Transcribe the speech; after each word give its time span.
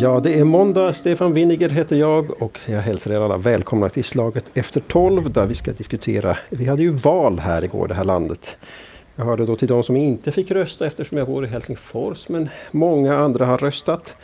Ja, 0.00 0.20
det 0.20 0.38
är 0.38 0.44
måndag. 0.44 0.92
Stefan 0.92 1.32
Winiger 1.32 1.68
heter 1.68 1.96
jag 1.96 2.42
och 2.42 2.58
jag 2.66 2.80
hälsar 2.80 3.10
er 3.10 3.20
alla 3.20 3.36
välkomna 3.36 3.88
till 3.88 4.04
slaget 4.04 4.44
efter 4.54 4.80
tolv 4.80 5.32
där 5.32 5.46
vi 5.46 5.54
ska 5.54 5.72
diskutera. 5.72 6.38
Vi 6.50 6.66
hade 6.66 6.82
ju 6.82 6.90
val 6.90 7.38
här 7.38 7.64
igår, 7.64 7.88
det 7.88 7.94
här 7.94 8.04
landet. 8.04 8.56
Jag 9.16 9.24
hörde 9.24 9.46
då 9.46 9.56
till 9.56 9.68
de 9.68 9.82
som 9.82 9.96
inte 9.96 10.32
fick 10.32 10.50
rösta 10.50 10.86
eftersom 10.86 11.18
jag 11.18 11.26
bor 11.26 11.44
i 11.44 11.48
Helsingfors, 11.48 12.28
men 12.28 12.48
många 12.70 13.18
andra 13.18 13.46
har 13.46 13.58
röstat. 13.58 14.16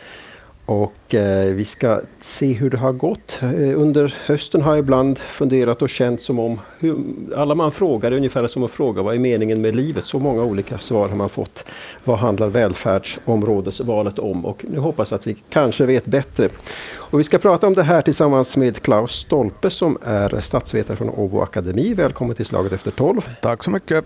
Och 0.66 1.14
eh, 1.14 1.54
vi 1.54 1.64
ska 1.64 2.00
se 2.20 2.52
hur 2.52 2.70
det 2.70 2.76
har 2.76 2.92
gått. 2.92 3.38
Eh, 3.42 3.80
under 3.80 4.14
hösten 4.26 4.62
har 4.62 4.70
jag 4.72 4.79
ibland 4.79 5.18
funderat 5.18 5.82
och 5.82 5.90
känt 5.90 6.22
som 6.22 6.38
om 6.38 6.61
hur, 6.79 6.96
alla 7.36 7.54
man 7.54 7.72
frågar 7.72 8.12
är 8.12 8.16
ungefär 8.16 8.46
som 8.46 8.62
att 8.62 8.70
fråga 8.70 9.02
vad 9.02 9.14
är 9.14 9.18
meningen 9.18 9.61
med 9.61 9.76
livet? 9.76 10.04
Så 10.04 10.18
många 10.18 10.43
olika 10.43 10.79
svar 10.79 11.08
har 11.08 11.16
man 11.16 11.29
fått. 11.29 11.64
Vad 12.04 12.18
handlar 12.18 12.48
välfärdsområdesvalet 12.48 14.18
om? 14.18 14.46
Och 14.46 14.64
nu 14.68 14.79
hoppas 14.79 15.11
jag 15.11 15.18
att 15.18 15.26
vi 15.26 15.36
kanske 15.50 15.86
vet 15.86 16.04
bättre. 16.04 16.48
Och 16.94 17.21
vi 17.21 17.24
ska 17.24 17.38
prata 17.38 17.66
om 17.66 17.74
det 17.74 17.82
här 17.82 18.02
tillsammans 18.02 18.57
med 18.57 18.82
Klaus 18.82 19.13
Stolpe 19.13 19.71
som 19.71 19.99
är 20.02 20.40
statsvetare 20.40 20.96
från 20.96 21.10
Åbo 21.10 21.40
Akademi. 21.40 21.94
Välkommen 21.94 22.36
till 22.36 22.46
Slaget 22.46 22.72
efter 22.72 22.90
tolv. 22.90 23.29
Tack 23.43 23.64
så 23.64 23.71
mycket. 23.71 24.04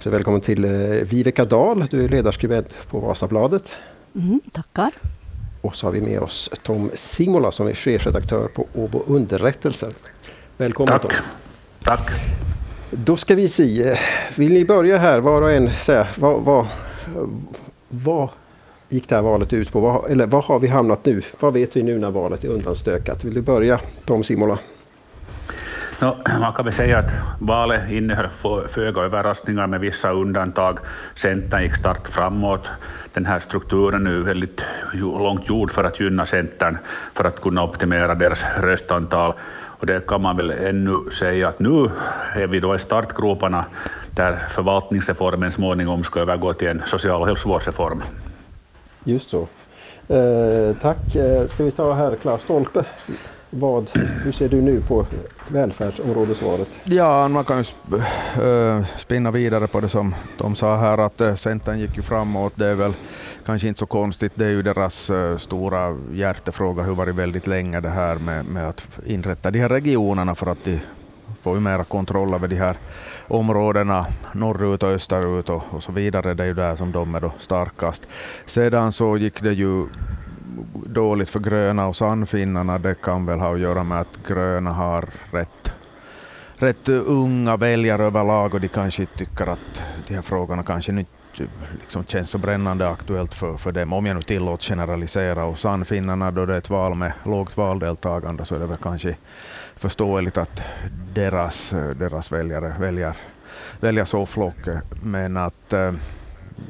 Så 0.00 0.10
välkommen 0.10 0.40
till 0.40 0.64
eh, 0.64 0.70
Viveka 0.90 1.44
Dahl. 1.44 1.86
Du 1.90 2.04
är 2.04 2.08
ledarskribent 2.08 2.88
på 2.90 2.98
Vasabladet. 2.98 3.72
Mm, 4.14 4.40
tackar. 4.52 4.90
Och 5.64 5.76
så 5.76 5.86
har 5.86 5.92
vi 5.92 6.00
med 6.00 6.20
oss 6.20 6.50
Tom 6.62 6.90
Simola 6.94 7.52
som 7.52 7.66
är 7.66 7.74
chefredaktör 7.74 8.48
på 8.48 8.66
Åbo 8.74 9.02
Underrättelser. 9.06 9.92
Välkommen 10.56 10.88
Tack. 10.88 11.02
Tom. 11.02 11.10
Tack. 11.82 12.10
Då 12.90 13.16
ska 13.16 13.34
vi 13.34 13.48
se. 13.48 13.98
Vill 14.36 14.52
ni 14.52 14.64
börja 14.64 14.98
här 14.98 15.20
var 15.20 15.42
och 15.42 15.52
en 15.52 15.74
säga 15.74 16.08
vad, 16.16 16.40
vad, 16.40 16.66
vad 17.88 18.28
gick 18.88 19.08
det 19.08 19.14
här 19.14 19.22
valet 19.22 19.52
ut 19.52 19.72
på? 19.72 19.80
Vad, 19.80 20.10
eller 20.10 20.26
vad 20.26 20.44
har 20.44 20.58
vi 20.58 20.68
hamnat 20.68 21.04
nu? 21.04 21.22
Vad 21.40 21.52
vet 21.52 21.76
vi 21.76 21.82
nu 21.82 21.98
när 21.98 22.10
valet 22.10 22.44
är 22.44 22.48
undanstökat? 22.48 23.24
Vill 23.24 23.34
du 23.34 23.42
börja 23.42 23.80
Tom 24.06 24.24
Simola? 24.24 24.58
No, 26.00 26.16
man 26.40 26.52
kan 26.52 26.64
väl 26.64 26.74
säga 26.74 26.98
att 26.98 27.10
valet 27.38 27.90
innehöll 27.90 28.28
föga 28.68 29.02
överraskningar 29.02 29.66
med 29.66 29.80
vissa 29.80 30.10
undantag. 30.10 30.78
Centern 31.16 31.62
gick 31.62 31.76
starkt 31.76 32.08
framåt. 32.08 32.68
Den 33.12 33.26
här 33.26 33.40
strukturen 33.40 34.06
är 34.06 34.10
nu 34.10 34.22
väldigt 34.22 34.64
långt 34.92 35.48
gjord 35.48 35.70
för 35.70 35.84
att 35.84 36.00
gynna 36.00 36.26
Centern 36.26 36.78
för 37.14 37.24
att 37.24 37.40
kunna 37.40 37.64
optimera 37.64 38.14
deras 38.14 38.44
röstantal. 38.60 39.32
Och 39.80 39.86
det 39.86 40.06
kan 40.06 40.22
man 40.22 40.36
väl 40.36 40.50
ännu 40.50 41.10
säga 41.10 41.48
att 41.48 41.58
nu 41.58 41.90
är 42.34 42.46
vi 42.46 42.60
då 42.60 42.74
i 42.74 42.78
startgroparna 42.78 43.64
där 44.10 44.36
förvaltningsreformen 44.50 45.52
småningom 45.52 46.04
ska 46.04 46.20
övergå 46.20 46.52
till 46.52 46.68
en 46.68 46.82
social 46.86 47.20
och 47.20 47.26
hälsovårdsreform. 47.26 48.02
Just 49.04 49.30
så. 49.30 49.48
Eh, 50.08 50.76
tack. 50.80 51.14
Eh, 51.16 51.46
ska 51.46 51.64
vi 51.64 51.70
ta 51.70 51.92
här 51.92 52.16
Claes 52.22 52.42
Stolpe? 52.42 52.84
Vad, 53.56 53.90
hur 54.24 54.32
ser 54.32 54.48
du 54.48 54.62
nu 54.62 54.80
på 54.80 55.06
välfärdsområdesvalet? 55.48 56.68
Ja, 56.84 57.28
man 57.28 57.44
kan 57.44 57.62
ju 57.62 57.64
eh, 58.42 58.84
spinna 58.96 59.30
vidare 59.30 59.66
på 59.66 59.80
det 59.80 59.88
som 59.88 60.14
de 60.38 60.54
sa 60.54 60.76
här 60.76 60.98
att 60.98 61.20
eh, 61.20 61.34
Centern 61.34 61.78
gick 61.78 61.96
ju 61.96 62.02
framåt. 62.02 62.52
Det 62.56 62.66
är 62.66 62.74
väl 62.74 62.92
kanske 63.46 63.68
inte 63.68 63.78
så 63.78 63.86
konstigt. 63.86 64.32
Det 64.34 64.44
är 64.44 64.50
ju 64.50 64.62
deras 64.62 65.10
eh, 65.10 65.36
stora 65.36 65.96
hjärtefråga, 66.12 66.82
hur 66.82 66.94
varit 66.94 67.14
väldigt 67.14 67.46
länge 67.46 67.80
det 67.80 67.88
här 67.88 68.16
med, 68.16 68.44
med 68.44 68.68
att 68.68 68.88
inrätta 69.06 69.50
de 69.50 69.58
här 69.58 69.68
regionerna 69.68 70.34
för 70.34 70.46
att 70.46 70.64
de 70.64 70.80
får 71.42 71.54
ju 71.54 71.60
mera 71.60 71.84
kontroll 71.84 72.34
över 72.34 72.48
de 72.48 72.56
här 72.56 72.76
områdena 73.28 74.06
norrut 74.32 74.82
och 74.82 74.90
österut 74.90 75.50
och, 75.50 75.62
och 75.70 75.82
så 75.82 75.92
vidare. 75.92 76.34
Det 76.34 76.42
är 76.42 76.46
ju 76.46 76.54
där 76.54 76.76
som 76.76 76.92
de 76.92 77.14
är 77.14 77.20
då 77.20 77.32
starkast. 77.38 78.08
Sedan 78.46 78.92
så 78.92 79.16
gick 79.16 79.42
det 79.42 79.52
ju 79.52 79.86
dåligt 80.86 81.30
för 81.30 81.40
gröna 81.40 81.86
och 81.86 81.96
sannfinnarna, 81.96 82.78
det 82.78 82.94
kan 82.94 83.26
väl 83.26 83.40
ha 83.40 83.54
att 83.54 83.60
göra 83.60 83.84
med 83.84 84.00
att 84.00 84.18
gröna 84.28 84.72
har 84.72 85.04
rätt, 85.30 85.72
rätt 86.58 86.88
unga 86.88 87.56
väljare 87.56 88.04
överlag 88.04 88.54
och 88.54 88.60
de 88.60 88.68
kanske 88.68 89.06
tycker 89.06 89.46
att 89.46 89.82
de 90.08 90.14
här 90.14 90.22
frågorna 90.22 90.62
kanske 90.62 90.92
inte 90.92 91.10
liksom 91.80 92.04
känns 92.04 92.30
så 92.30 92.38
brännande 92.38 92.88
aktuellt 92.88 93.34
för, 93.34 93.56
för 93.56 93.72
dem, 93.72 93.92
om 93.92 94.06
jag 94.06 94.16
nu 94.16 94.22
tillåts 94.22 94.68
generalisera. 94.68 95.44
Och 95.44 95.58
sannfinnarna, 95.58 96.30
då 96.30 96.46
det 96.46 96.54
är 96.54 96.58
ett 96.58 96.70
val 96.70 96.94
med 96.94 97.12
lågt 97.24 97.56
valdeltagande, 97.56 98.44
så 98.44 98.54
är 98.54 98.58
det 98.58 98.66
väl 98.66 98.76
kanske 98.76 99.16
förståeligt 99.76 100.36
att 100.36 100.62
deras, 101.14 101.70
deras 101.96 102.32
väljare 102.32 102.74
väljer, 102.78 103.16
väljer 103.80 104.04
så 104.04 104.26
flock. 104.26 104.68
Men 105.02 105.36
att, 105.36 105.72
eh, 105.72 105.92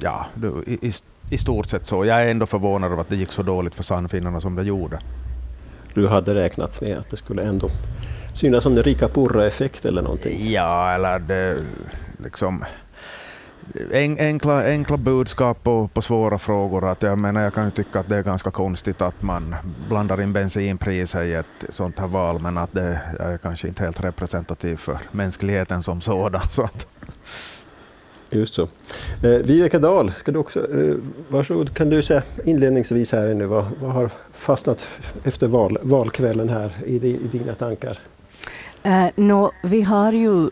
ja, 0.01 0.27
i, 0.67 0.89
i 0.89 0.93
stort 1.39 1.67
sett 1.67 1.87
så. 1.87 2.05
Jag 2.05 2.23
är 2.23 2.27
ändå 2.27 2.47
förvånad 2.47 2.93
över 2.93 3.03
att 3.03 3.09
det 3.09 3.17
gick 3.17 3.33
så 3.33 3.43
dåligt 3.43 3.75
för 3.75 3.83
Sannfinnarna 3.83 4.41
som 4.41 4.55
det 4.55 4.63
gjorde. 4.63 4.99
Du 5.95 6.09
hade 6.09 6.35
räknat 6.35 6.81
med 6.81 6.99
att 6.99 7.11
det 7.11 7.17
skulle 7.17 7.43
ändå 7.43 7.71
synas 8.35 8.63
som 8.63 8.77
en 8.77 8.83
rika 8.83 9.09
purra-effekt 9.09 9.85
eller 9.85 10.03
någonting? 10.03 10.51
Ja, 10.53 10.95
eller 10.95 11.19
det 11.19 11.59
liksom 12.25 12.65
enkla, 13.93 14.65
enkla 14.65 14.97
budskap 14.97 15.63
på, 15.63 15.89
på 15.89 16.03
svåra 16.03 16.39
frågor. 16.39 16.91
Att 16.91 17.03
jag, 17.03 17.19
menar, 17.19 17.41
jag 17.41 17.55
kan 17.55 17.65
ju 17.65 17.71
tycka 17.71 18.01
att 18.01 18.09
det 18.09 18.17
är 18.17 18.23
ganska 18.23 18.51
konstigt 18.51 19.03
att 19.03 19.23
man 19.23 19.55
blandar 19.89 20.21
in 20.23 20.33
bensinpriser 20.33 21.23
i 21.23 21.35
ett 21.35 21.65
sånt 21.69 21.99
här 21.99 22.07
val, 22.07 22.41
men 22.41 22.59
att 22.59 22.73
det 22.73 23.01
är 23.21 23.39
kanske 23.39 23.69
inte 23.69 23.83
helt 23.83 24.05
representativt 24.05 24.81
för 24.81 24.99
mänskligheten 25.11 25.83
som 25.83 26.01
sådan. 26.01 26.43
Så 26.51 26.63
att. 26.63 26.87
Just 28.35 28.55
så. 28.55 28.63
Eh, 29.23 29.31
Viveka 29.31 29.79
Dahl, 29.79 30.13
ska 30.13 30.33
du 30.33 30.39
också, 30.39 30.81
eh, 30.81 30.95
varsågod, 31.29 31.75
kan 31.75 31.91
du 31.91 32.03
säga 32.03 32.23
inledningsvis 32.45 33.13
här 33.13 33.35
nu 33.35 33.47
vad, 33.47 33.65
vad 33.83 33.93
har 33.93 34.11
fastnat 34.33 34.87
efter 35.25 35.47
val, 35.47 35.79
valkvällen 35.83 36.49
här 36.49 36.71
i, 36.87 36.95
i 36.95 37.29
dina 37.33 37.55
tankar? 37.55 37.99
Eh, 38.83 39.07
no, 39.15 39.51
vi 39.63 39.83
har 39.83 40.13
ju 40.13 40.51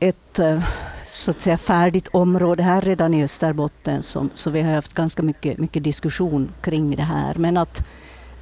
ett 0.00 0.38
eh, 0.38 0.62
så 1.06 1.30
att 1.30 1.40
säga 1.40 1.58
färdigt 1.58 2.08
område 2.12 2.62
här 2.62 2.80
redan 2.80 3.14
i 3.14 3.24
Österbotten 3.24 4.02
som, 4.02 4.30
så 4.34 4.50
vi 4.50 4.60
har 4.60 4.72
haft 4.72 4.94
ganska 4.94 5.22
mycket, 5.22 5.58
mycket 5.58 5.84
diskussion 5.84 6.52
kring 6.60 6.96
det 6.96 7.02
här. 7.02 7.34
Men 7.34 7.56
att 7.56 7.84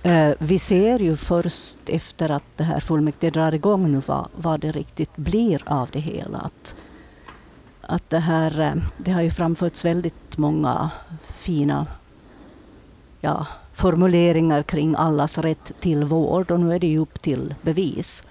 eh, 0.03 0.31
vi 0.39 0.59
ser 0.59 0.99
ju 0.99 1.17
först 1.17 1.79
efter 1.87 2.31
att 2.31 2.43
det 2.57 2.65
här 2.65 2.81
fullmäktige 2.81 3.31
drar 3.31 3.55
igång 3.55 3.93
nu 3.93 4.03
vad, 4.07 4.29
vad 4.37 4.61
det 4.61 4.73
riktigt 4.73 5.17
blir 5.17 5.63
av 5.67 5.89
det 5.93 6.01
hela. 6.01 6.39
Att, 6.39 6.75
att 7.89 8.11
det 8.11 8.19
här, 8.19 8.61
eh, 8.61 8.75
det 8.97 9.11
har 9.11 9.23
ju 9.23 9.31
framförts 9.31 9.85
väldigt 9.85 10.39
många 10.39 10.91
fina 11.23 11.87
ja, 13.21 13.47
formuleringar 13.73 14.63
kring 14.63 14.95
allas 14.99 15.39
rätt 15.39 15.73
till 15.81 16.05
vård 16.05 16.51
och 16.51 16.61
nu 16.61 16.75
är 16.75 16.79
det 16.79 16.87
ju 16.87 16.99
upp 16.99 17.23
till 17.23 17.55
bevis. 17.63 18.25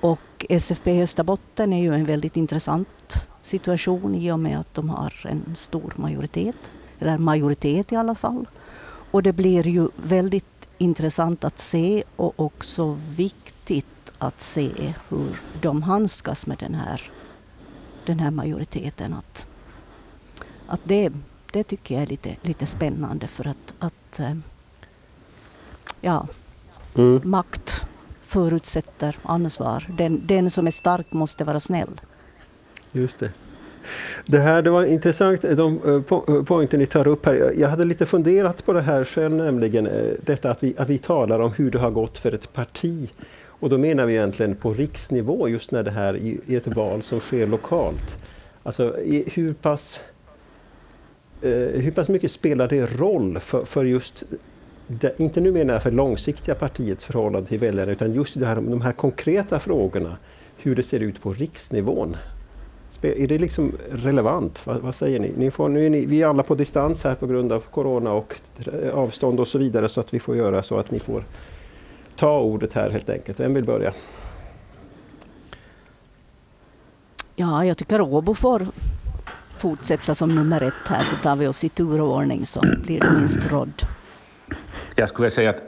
Och 0.00 0.46
SFP 0.48 1.02
Österbotten 1.02 1.72
är 1.72 1.82
ju 1.82 1.94
en 1.94 2.06
väldigt 2.06 2.36
intressant 2.36 3.26
situation 3.42 4.14
i 4.14 4.32
och 4.32 4.40
med 4.40 4.58
att 4.58 4.74
de 4.74 4.90
har 4.90 5.26
en 5.26 5.56
stor 5.56 5.92
majoritet, 5.96 6.72
eller 6.98 7.18
majoritet 7.18 7.92
i 7.92 7.96
alla 7.96 8.14
fall. 8.14 8.46
Och 9.10 9.22
det 9.22 9.32
blir 9.32 9.66
ju 9.66 9.88
väldigt 9.96 10.68
intressant 10.78 11.44
att 11.44 11.58
se 11.58 12.04
och 12.16 12.40
också 12.40 12.96
viktigt 13.16 14.12
att 14.18 14.40
se 14.40 14.94
hur 15.08 15.40
de 15.60 15.82
handskas 15.82 16.46
med 16.46 16.58
den 16.58 16.74
här 16.74 17.10
den 18.06 18.18
här 18.18 18.30
majoriteten. 18.30 19.14
Att, 19.14 19.46
att 20.66 20.80
det, 20.84 21.12
det 21.52 21.62
tycker 21.62 21.94
jag 21.94 22.02
är 22.02 22.06
lite, 22.06 22.36
lite 22.42 22.66
spännande 22.66 23.26
för 23.26 23.48
att, 23.48 23.74
att 23.78 24.20
eh, 24.20 24.34
ja, 26.00 26.28
mm. 26.94 27.20
makt 27.24 27.86
förutsätter 28.22 29.16
ansvar. 29.22 29.86
Den, 29.98 30.22
den 30.26 30.50
som 30.50 30.66
är 30.66 30.70
stark 30.70 31.12
måste 31.12 31.44
vara 31.44 31.60
snäll. 31.60 32.00
Just 32.92 33.18
det. 33.18 33.30
Det 34.26 34.38
här 34.38 34.62
det 34.62 34.70
var 34.70 34.84
intressant, 34.84 35.42
de 35.42 35.82
uh, 35.82 36.02
poängter 36.44 36.78
ni 36.78 36.86
tar 36.86 37.08
upp 37.08 37.26
här. 37.26 37.54
Jag 37.56 37.68
hade 37.68 37.84
lite 37.84 38.06
funderat 38.06 38.66
på 38.66 38.72
det 38.72 38.82
här 38.82 39.04
själv 39.04 39.34
nämligen, 39.34 39.88
detta 40.22 40.50
att 40.50 40.62
vi, 40.62 40.74
att 40.78 40.88
vi 40.88 40.98
talar 40.98 41.40
om 41.40 41.52
hur 41.52 41.70
det 41.70 41.78
har 41.78 41.90
gått 41.90 42.18
för 42.18 42.32
ett 42.32 42.52
parti 42.52 43.10
och 43.60 43.70
då 43.70 43.78
menar 43.78 44.06
vi 44.06 44.14
egentligen 44.14 44.56
på 44.56 44.72
riksnivå 44.72 45.48
just 45.48 45.70
när 45.70 45.82
det 45.82 45.90
här 45.90 46.14
är 46.50 46.56
ett 46.56 46.66
val 46.66 47.02
som 47.02 47.20
sker 47.20 47.46
lokalt. 47.46 48.18
Alltså 48.62 48.96
hur 49.26 49.54
pass, 49.54 50.00
eh, 51.42 51.50
hur 51.50 51.90
pass 51.90 52.08
mycket 52.08 52.32
spelar 52.32 52.68
det 52.68 52.86
roll 52.86 53.40
för, 53.40 53.64
för 53.64 53.84
just, 53.84 54.24
det, 54.86 55.20
inte 55.20 55.40
nu 55.40 55.52
menar 55.52 55.74
jag 55.74 55.82
för 55.82 55.90
långsiktiga 55.90 56.54
partiets 56.54 57.04
förhållande 57.04 57.48
till 57.48 57.58
väljarna, 57.58 57.92
utan 57.92 58.12
just 58.12 58.40
det 58.40 58.46
här, 58.46 58.54
de 58.54 58.80
här 58.80 58.92
konkreta 58.92 59.60
frågorna, 59.60 60.16
hur 60.56 60.76
det 60.76 60.82
ser 60.82 61.00
ut 61.00 61.22
på 61.22 61.32
riksnivån. 61.32 62.16
Är 63.02 63.26
det 63.26 63.38
liksom 63.38 63.72
relevant? 63.90 64.66
Vad, 64.66 64.80
vad 64.80 64.94
säger 64.94 65.20
ni? 65.20 65.32
ni, 65.36 65.50
får, 65.50 65.68
nu 65.68 65.86
är 65.86 65.90
ni? 65.90 66.06
Vi 66.06 66.22
är 66.22 66.26
alla 66.26 66.42
på 66.42 66.54
distans 66.54 67.04
här 67.04 67.14
på 67.14 67.26
grund 67.26 67.52
av 67.52 67.60
Corona 67.60 68.12
och 68.12 68.34
eh, 68.72 68.94
avstånd 68.94 69.40
och 69.40 69.48
så 69.48 69.58
vidare 69.58 69.88
så 69.88 70.00
att 70.00 70.14
vi 70.14 70.20
får 70.20 70.36
göra 70.36 70.62
så 70.62 70.78
att 70.78 70.90
ni 70.90 71.00
får 71.00 71.24
ta 72.16 72.40
ordet 72.40 72.72
här 72.72 72.90
helt 72.90 73.10
enkelt. 73.10 73.40
Vem 73.40 73.54
vill 73.54 73.64
börja? 73.64 73.92
Ja, 77.36 77.64
jag 77.64 77.78
tycker 77.78 78.00
Åbo 78.00 78.34
får, 78.34 78.66
fortsätta 79.58 80.14
som 80.14 80.34
nummer 80.34 80.62
ett 80.62 80.88
här 80.88 81.02
så 81.02 81.16
tar 81.16 81.36
vi 81.36 81.46
oss 81.46 81.64
i 81.64 81.68
tur 81.68 82.00
och 82.00 82.14
ordning 82.14 82.46
så 82.46 82.60
blir 82.60 83.00
det 83.00 83.10
minst 83.10 83.50
rådd. 83.50 83.86
Jag 84.96 85.08
skulle 85.08 85.30
säga 85.30 85.50
att 85.50 85.62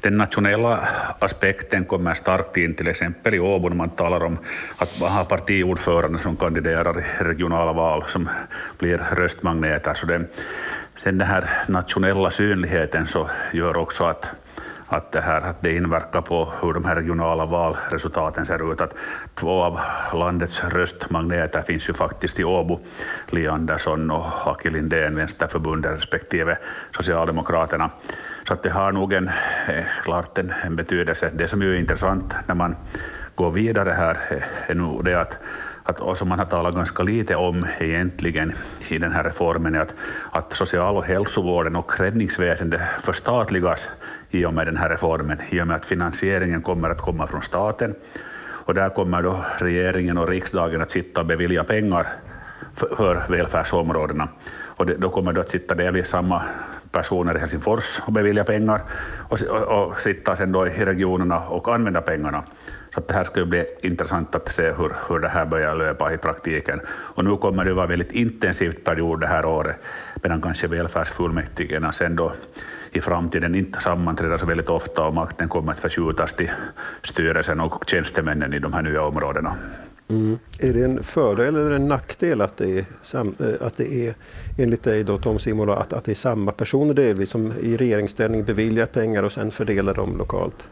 den 0.00 0.18
nationella 0.18 0.88
aspekten 1.18 1.84
kommer 1.84 2.14
starkt 2.14 2.56
in 2.56 2.74
till 2.74 2.88
exempel 2.88 3.34
i 3.34 3.40
Åbo 3.40 3.68
när 3.68 3.76
man 3.76 3.90
talar 3.90 4.24
om 4.24 4.38
att 4.76 5.00
man 5.00 5.12
har 5.12 5.24
partiordförande 5.24 6.18
som 6.18 6.36
kandiderar 6.36 7.00
i 7.00 7.24
regionala 7.24 7.72
val 7.72 8.04
som 8.08 8.28
blir 8.78 8.98
röstmagneter. 8.98 9.94
Så 9.94 10.06
den, 10.06 10.26
den 11.04 11.20
här 11.20 11.50
nationella 11.68 12.30
synligheten 12.30 13.06
så 13.06 13.30
gör 13.52 13.76
också 13.76 14.04
att 14.04 14.30
att 14.88 15.12
det, 15.12 15.20
här, 15.20 15.40
att 15.40 15.62
det 15.62 15.76
inverkar 15.76 16.20
på 16.20 16.52
hur 16.62 16.72
de 16.72 16.84
här 16.84 16.94
regionala 16.94 17.46
valresultaten 17.46 18.46
ser 18.46 18.72
ut. 18.72 18.80
Att 18.80 18.94
två 19.34 19.62
av 19.62 19.80
landets 20.12 20.64
röstmagneter 20.64 21.62
finns 21.62 21.88
ju 21.88 21.92
faktiskt 21.92 22.40
i 22.40 22.44
Åbo, 22.44 22.80
Li 23.28 23.48
Andersson 23.48 24.10
och 24.10 24.26
Aki 24.46 24.70
Lindén, 24.70 25.16
Vänsterförbundet 25.16 25.92
respektive 25.92 26.58
Socialdemokraterna. 26.96 27.90
Så 28.48 28.52
att 28.52 28.62
det 28.62 28.70
har 28.70 28.92
nog 28.92 29.12
en, 29.12 29.28
eh, 29.68 29.84
klart 30.02 30.38
en, 30.38 30.52
en 30.64 30.76
betydelse. 30.76 31.30
Det 31.34 31.48
som 31.48 31.62
är 31.62 31.74
intressant 31.74 32.34
när 32.46 32.54
man 32.54 32.76
går 33.34 33.50
vidare 33.50 33.90
här 33.90 34.18
är 34.66 34.74
nog 34.74 35.04
det 35.04 35.20
att 35.20 35.38
att, 35.84 36.00
och 36.00 36.18
som 36.18 36.28
man 36.28 36.38
har 36.38 36.46
talat 36.46 36.74
ganska 36.74 37.02
lite 37.02 37.36
om 37.36 37.66
egentligen 37.78 38.52
i 38.88 38.98
den 38.98 39.12
här 39.12 39.24
reformen, 39.24 39.74
är 39.74 39.80
att, 39.80 39.94
att 40.30 40.52
social 40.52 40.96
och 40.96 41.04
hälsovården 41.04 41.76
och 41.76 42.00
räddningsväsendet 42.00 42.80
förstatligas 43.02 43.88
i 44.30 44.44
och 44.44 44.54
med 44.54 44.66
den 44.66 44.76
här 44.76 44.88
reformen, 44.88 45.38
i 45.50 45.60
och 45.60 45.66
med 45.66 45.76
att 45.76 45.86
finansieringen 45.86 46.62
kommer 46.62 46.90
att 46.90 47.00
komma 47.00 47.26
från 47.26 47.42
staten. 47.42 47.94
Och 48.66 48.74
där 48.74 48.88
kommer 48.88 49.22
då 49.22 49.44
regeringen 49.58 50.18
och 50.18 50.28
riksdagen 50.28 50.82
att 50.82 50.90
sitta 50.90 51.20
och 51.20 51.26
bevilja 51.26 51.64
pengar 51.64 52.06
för, 52.74 52.96
för 52.96 53.22
välfärdsområdena. 53.28 54.28
Och 54.76 54.86
det, 54.86 54.96
då 54.96 55.10
kommer 55.10 55.32
det 55.32 55.40
att 55.40 55.50
sitta 55.50 55.74
delvis 55.74 56.08
samma 56.08 56.42
personer 56.92 57.36
i 57.36 57.38
Helsingfors 57.38 58.00
och 58.06 58.12
bevilja 58.12 58.44
pengar 58.44 58.82
och, 59.28 59.42
och, 59.42 59.88
och 59.88 60.00
sitta 60.00 60.36
sen 60.36 60.52
då 60.52 60.66
i 60.66 60.84
regionerna 60.84 61.40
och 61.40 61.74
använda 61.74 62.00
pengarna. 62.00 62.42
Så 62.94 63.00
det 63.00 63.14
här 63.14 63.24
ska 63.24 63.44
bli 63.44 63.64
intressant 63.82 64.34
att 64.34 64.52
se 64.52 64.72
hur, 64.72 64.92
hur 65.08 65.18
det 65.18 65.28
här 65.28 65.46
börjar 65.46 65.74
löpa 65.74 66.12
i 66.12 66.18
praktiken. 66.18 66.80
Och 66.86 67.24
nu 67.24 67.36
kommer 67.36 67.64
det 67.64 67.74
vara 67.74 67.86
väldigt 67.86 68.12
intensivt 68.12 68.84
period 68.84 69.20
det 69.20 69.26
här 69.26 69.44
året, 69.44 69.76
medan 70.22 70.42
kanske 70.42 70.66
välfärdsfullmäktigerna 70.66 71.92
sen 71.92 72.16
då 72.16 72.32
i 72.92 73.00
framtiden 73.00 73.54
inte 73.54 73.80
sammanträder 73.80 74.38
så 74.38 74.46
väldigt 74.46 74.68
ofta 74.68 75.04
och 75.04 75.14
makten 75.14 75.48
kommer 75.48 75.72
att 75.72 75.80
förskjutas 75.80 76.32
till 76.32 76.50
styrelsen 77.02 77.60
och 77.60 77.84
tjänstemännen 77.86 78.54
i 78.54 78.58
de 78.58 78.72
här 78.72 78.82
nya 78.82 79.02
områdena. 79.02 79.56
Mm. 80.08 80.38
Är 80.58 80.72
det 80.72 80.84
en 80.84 81.02
fördel 81.02 81.56
eller 81.56 81.70
en 81.70 81.88
nackdel 81.88 82.40
att 82.40 82.56
det 82.56 82.78
är, 82.78 82.84
sam, 83.02 83.34
eh, 83.40 83.66
att 83.66 83.76
det 83.76 84.08
är 84.08 84.14
enligt 84.58 84.82
dig 84.82 85.04
då 85.04 85.18
Tom 85.18 85.38
Simola, 85.38 85.76
att, 85.76 85.92
att 85.92 86.04
det 86.04 86.12
är 86.12 86.14
samma 86.14 86.52
personer 86.52 86.94
delvis 86.94 87.30
som 87.30 87.52
i 87.60 87.76
regeringsställning 87.76 88.44
beviljar 88.44 88.86
pengar 88.86 89.22
och 89.22 89.32
sen 89.32 89.50
fördelar 89.50 89.94
dem 89.94 90.16
lokalt? 90.18 90.68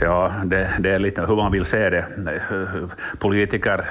Ja, 0.00 0.32
det, 0.44 0.70
det, 0.78 0.90
är 0.90 0.98
lite 0.98 1.26
hur 1.26 1.36
man 1.36 1.52
vill 1.52 1.64
se 1.64 1.90
det. 1.90 2.06
Politiker 3.18 3.84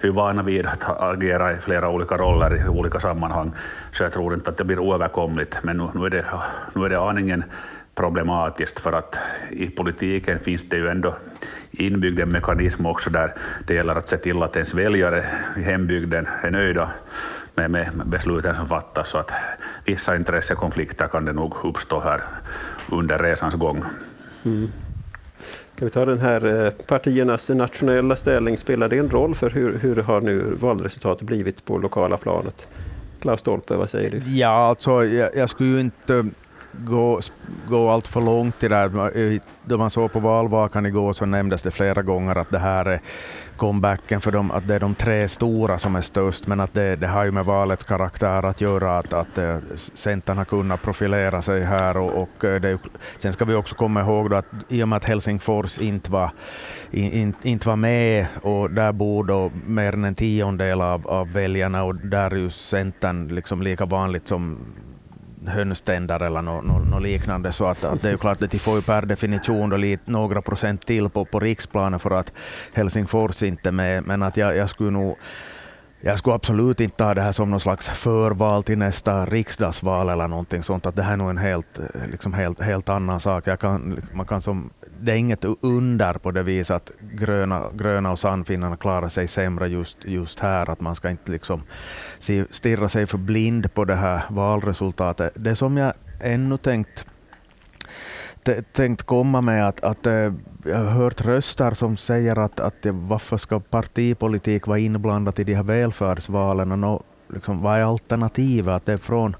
är 0.00 0.10
vana 0.10 0.42
vid 0.42 0.66
att 0.66 1.00
agera 1.02 1.52
i 1.52 1.56
flera 1.56 1.88
olika 1.88 2.16
roller 2.18 2.64
i 2.66 2.68
olika 2.68 3.00
sammanhang, 3.00 3.52
så 3.92 4.02
jag 4.02 4.12
tror 4.12 4.34
inte 4.34 4.50
att 4.50 4.56
det 4.56 4.64
blir 4.64 4.78
oöverkomligt. 4.78 5.56
Men 5.62 5.76
nu, 5.76 5.88
nu, 5.94 6.06
är, 6.06 6.10
det, 6.10 6.24
nu 6.74 6.84
är 6.84 6.88
det 6.88 7.00
aningen 7.00 7.44
problematiskt, 7.94 8.80
för 8.80 8.92
att 8.92 9.18
i 9.50 9.70
politiken 9.70 10.38
finns 10.40 10.68
det 10.68 10.76
ju 10.76 10.88
ändå 10.88 11.14
inbyggd 11.70 12.20
en 12.20 12.28
mekanism 12.28 12.86
också 12.86 13.10
där 13.10 13.34
det 13.66 13.74
gäller 13.74 13.94
att 13.94 14.08
se 14.08 14.16
till 14.16 14.42
att 14.42 14.56
ens 14.56 14.74
väljare 14.74 15.24
i 15.56 15.62
hembygden 15.62 16.28
är 16.42 16.50
nöjda 16.50 16.90
med, 17.54 17.70
med 17.70 17.90
besluten 18.06 18.54
som 18.54 18.68
fattas, 18.68 19.08
så 19.08 19.18
att 19.18 19.32
vissa 19.84 20.16
intressekonflikter 20.16 21.08
kan 21.08 21.24
det 21.24 21.32
nog 21.32 21.54
uppstå 21.64 22.00
här 22.00 22.20
under 22.90 23.18
resans 23.18 23.54
gång. 23.54 23.84
Mm. 24.44 24.68
Kan 25.78 25.86
vi 25.86 25.90
ta 25.90 26.04
den 26.04 26.18
här 26.18 26.64
eh, 26.64 26.70
partiernas 26.70 27.50
nationella 27.50 28.16
ställning, 28.16 28.58
spelar 28.58 28.88
det 28.88 28.98
en 28.98 29.10
roll 29.10 29.34
för 29.34 29.50
hur, 29.50 29.78
hur 29.78 29.96
har 29.96 30.20
nu 30.20 30.56
valresultatet 30.60 31.26
blivit 31.26 31.64
på 31.64 31.78
lokala 31.78 32.16
planet? 32.16 32.68
Klaus 33.20 33.40
Stolpe, 33.40 33.74
vad 33.74 33.90
säger 33.90 34.10
du? 34.10 34.30
Ja, 34.30 34.48
alltså 34.48 35.04
jag, 35.04 35.36
jag 35.36 35.50
skulle 35.50 35.68
ju 35.68 35.80
inte 35.80 36.24
gå, 36.78 37.20
gå 37.68 37.90
allt 37.90 38.08
för 38.08 38.20
långt 38.20 38.62
i 38.62 38.68
det 38.68 38.76
här. 38.76 39.40
Då 39.64 39.78
man 39.78 39.90
såg 39.90 40.12
på 40.12 40.20
valvakan 40.20 40.86
igår 40.86 41.12
så 41.12 41.26
nämndes 41.26 41.62
det 41.62 41.70
flera 41.70 42.02
gånger 42.02 42.36
att 42.36 42.50
det 42.50 42.58
här 42.58 42.84
är 42.84 43.00
comebacken 43.56 44.20
för 44.20 44.32
dem, 44.32 44.50
att 44.50 44.68
det 44.68 44.74
är 44.74 44.80
de 44.80 44.94
tre 44.94 45.28
stora 45.28 45.78
som 45.78 45.96
är 45.96 46.00
störst, 46.00 46.46
men 46.46 46.60
att 46.60 46.74
det, 46.74 46.96
det 46.96 47.06
har 47.06 47.24
ju 47.24 47.30
med 47.30 47.44
valets 47.44 47.84
karaktär 47.84 48.46
att 48.46 48.60
göra, 48.60 48.98
att, 48.98 49.12
att 49.12 49.38
eh, 49.38 49.58
Centern 49.94 50.38
har 50.38 50.44
kunnat 50.44 50.82
profilera 50.82 51.42
sig 51.42 51.62
här. 51.62 51.96
Och, 51.96 52.22
och 52.22 52.44
eh, 52.44 52.60
det, 52.60 52.78
sen 53.18 53.32
ska 53.32 53.44
vi 53.44 53.54
också 53.54 53.74
komma 53.74 54.00
ihåg 54.00 54.34
att 54.34 54.46
i 54.68 54.82
och 54.82 54.88
med 54.88 54.96
att 54.96 55.04
Helsingfors 55.04 55.78
inte 55.78 56.10
var, 56.10 56.30
in, 56.90 57.34
inte 57.42 57.68
var 57.68 57.76
med, 57.76 58.26
och 58.42 58.70
där 58.70 58.92
bor 58.92 59.24
då 59.24 59.50
mer 59.66 59.92
än 59.92 60.04
en 60.04 60.14
tiondel 60.14 60.80
av, 60.80 61.08
av 61.08 61.32
väljarna, 61.32 61.84
och 61.84 61.96
där 61.96 62.30
är 62.30 62.36
ju 62.36 62.50
Centern 62.50 63.28
liksom 63.28 63.62
lika 63.62 63.84
vanligt 63.84 64.28
som 64.28 64.58
hönständer 65.48 66.22
eller 66.22 66.42
något 66.42 66.64
no, 66.64 66.90
no 66.90 66.98
liknande. 66.98 67.52
Så 67.52 67.66
att, 67.66 67.84
att 67.84 68.02
det 68.02 68.08
är 68.08 68.12
ju 68.12 68.18
klart 68.18 68.42
att 68.42 68.50
de 68.50 68.58
får 68.58 68.76
ju 68.76 68.82
per 68.82 69.02
definition 69.02 69.70
då 69.70 69.76
lite, 69.76 70.10
några 70.10 70.42
procent 70.42 70.86
till 70.86 71.08
på, 71.08 71.24
på 71.24 71.40
riksplanen 71.40 72.00
för 72.00 72.10
att 72.10 72.32
Helsingfors 72.74 73.42
inte 73.42 73.68
är 73.68 73.72
med. 73.72 74.06
Men 74.06 74.22
att 74.22 74.36
jag, 74.36 74.56
jag 74.56 74.70
skulle 74.70 74.90
nog 74.90 75.16
jag 76.00 76.18
skulle 76.18 76.34
absolut 76.34 76.80
inte 76.80 76.96
ta 76.96 77.14
det 77.14 77.22
här 77.22 77.32
som 77.32 77.50
någon 77.50 77.60
slags 77.60 77.88
förval 77.88 78.62
till 78.62 78.78
nästa 78.78 79.26
riksdagsval 79.26 80.08
eller 80.08 80.28
någonting 80.28 80.62
sånt. 80.62 80.86
Att 80.86 80.96
det 80.96 81.02
här 81.02 81.12
är 81.12 81.16
nog 81.16 81.30
en 81.30 81.38
helt, 81.38 81.78
eh, 81.78 82.10
liksom 82.10 82.32
helt, 82.32 82.60
helt 82.60 82.88
annan 82.88 83.20
sak. 83.20 83.46
Jag 83.46 83.60
kan, 83.60 84.02
man 84.12 84.26
kan 84.26 84.42
som, 84.42 84.70
det 85.00 85.12
är 85.12 85.16
inget 85.16 85.44
under 85.60 86.14
på 86.14 86.30
det 86.30 86.42
viset 86.42 86.76
att 86.76 86.92
gröna, 87.00 87.64
gröna 87.74 88.12
och 88.12 88.18
sannfinnarna 88.18 88.76
klarar 88.76 89.08
sig 89.08 89.28
sämre 89.28 89.68
just, 89.68 90.04
just 90.04 90.40
här. 90.40 90.70
Att 90.70 90.80
man 90.80 90.94
ska 90.94 91.10
inte 91.10 91.32
liksom 91.32 91.62
stirra 92.50 92.88
sig 92.88 93.06
för 93.06 93.18
blind 93.18 93.74
på 93.74 93.84
det 93.84 93.94
här 93.94 94.22
valresultatet. 94.28 95.32
Det 95.34 95.56
som 95.56 95.76
jag 95.76 95.92
ännu 96.20 96.56
tänkt 96.56 97.06
tänkt 98.72 99.02
komma 99.02 99.40
med 99.40 99.68
att, 99.68 99.80
att 99.80 100.06
eh, 100.06 100.32
jag 100.64 100.78
har 100.78 100.90
hört 100.90 101.20
röster 101.20 101.70
som 101.70 101.96
säger 101.96 102.38
att, 102.38 102.60
att 102.60 102.86
varför 102.86 103.36
ska 103.36 103.60
partipolitik 103.60 104.66
vara 104.66 104.78
inblandat 104.78 105.38
i 105.38 105.44
de 105.44 105.54
här 105.54 105.62
välfärdsvalen? 105.62 106.84
Och 106.84 107.02
liksom, 107.34 107.62
vad 107.62 107.78
är 107.78 107.84
alternativet? 107.84 108.74
Att 108.74 108.86
det 108.86 108.92
är 108.92 108.96
från, 108.96 109.36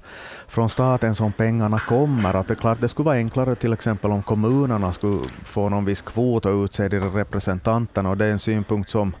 från 0.47 0.69
staten 0.69 1.15
som 1.15 1.31
pengarna 1.31 1.79
kommer. 1.79 2.33
Att 2.33 2.47
det, 2.47 2.55
klart, 2.55 2.81
det 2.81 2.87
skulle 2.87 3.05
vara 3.05 3.15
enklare 3.15 3.55
till 3.55 3.73
exempel 3.73 4.11
om 4.11 4.23
kommunerna 4.23 4.93
skulle 4.93 5.19
få 5.43 5.69
någon 5.69 5.85
viss 5.85 6.01
kvot 6.01 6.45
och 6.45 6.63
utse 6.63 6.87
de 6.87 6.99
representanterna. 6.99 8.09
Och 8.09 8.17
det 8.17 8.25
är 8.25 8.31
en 8.31 8.39
synpunkt 8.39 8.89
som 8.89 9.13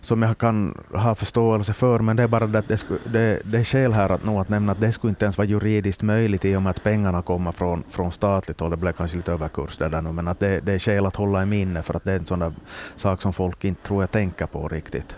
som 0.00 0.22
jag 0.22 0.38
kan 0.38 0.78
ha 0.92 1.14
förståelse 1.14 1.72
för, 1.72 1.98
men 1.98 2.16
det 2.16 2.22
är 2.22 2.28
bara 2.28 2.46
det 2.46 2.58
att 2.58 2.68
det, 2.68 2.84
det, 3.04 3.40
det 3.44 3.58
är 3.58 3.64
skäl 3.64 3.92
här 3.92 4.12
att, 4.12 4.24
nog 4.24 4.40
att 4.40 4.48
nämna 4.48 4.72
att 4.72 4.80
det 4.80 4.92
skulle 4.92 5.08
inte 5.08 5.24
ens 5.24 5.38
vara 5.38 5.48
juridiskt 5.48 6.02
möjligt 6.02 6.44
i 6.44 6.56
och 6.56 6.62
med 6.62 6.70
att 6.70 6.82
pengarna 6.82 7.22
kommer 7.22 7.52
från, 7.52 7.84
från 7.88 8.12
statligt 8.12 8.60
håll. 8.60 8.70
Det 8.70 8.76
blev 8.76 8.92
kanske 8.92 9.16
lite 9.16 9.32
överkurs 9.32 9.76
där 9.76 10.02
nu, 10.02 10.12
men 10.12 10.28
att 10.28 10.40
det, 10.40 10.60
det 10.60 10.72
är 10.72 10.78
skäl 10.78 11.06
att 11.06 11.16
hålla 11.16 11.42
i 11.42 11.46
minne 11.46 11.82
för 11.82 11.94
att 11.94 12.04
det 12.04 12.12
är 12.12 12.18
en 12.18 12.26
sån 12.26 12.38
där 12.38 12.52
sak 12.96 13.22
som 13.22 13.32
folk 13.32 13.64
inte 13.64 13.82
tror 13.82 14.02
jag 14.02 14.10
tänker 14.10 14.46
på 14.46 14.68
riktigt. 14.68 15.16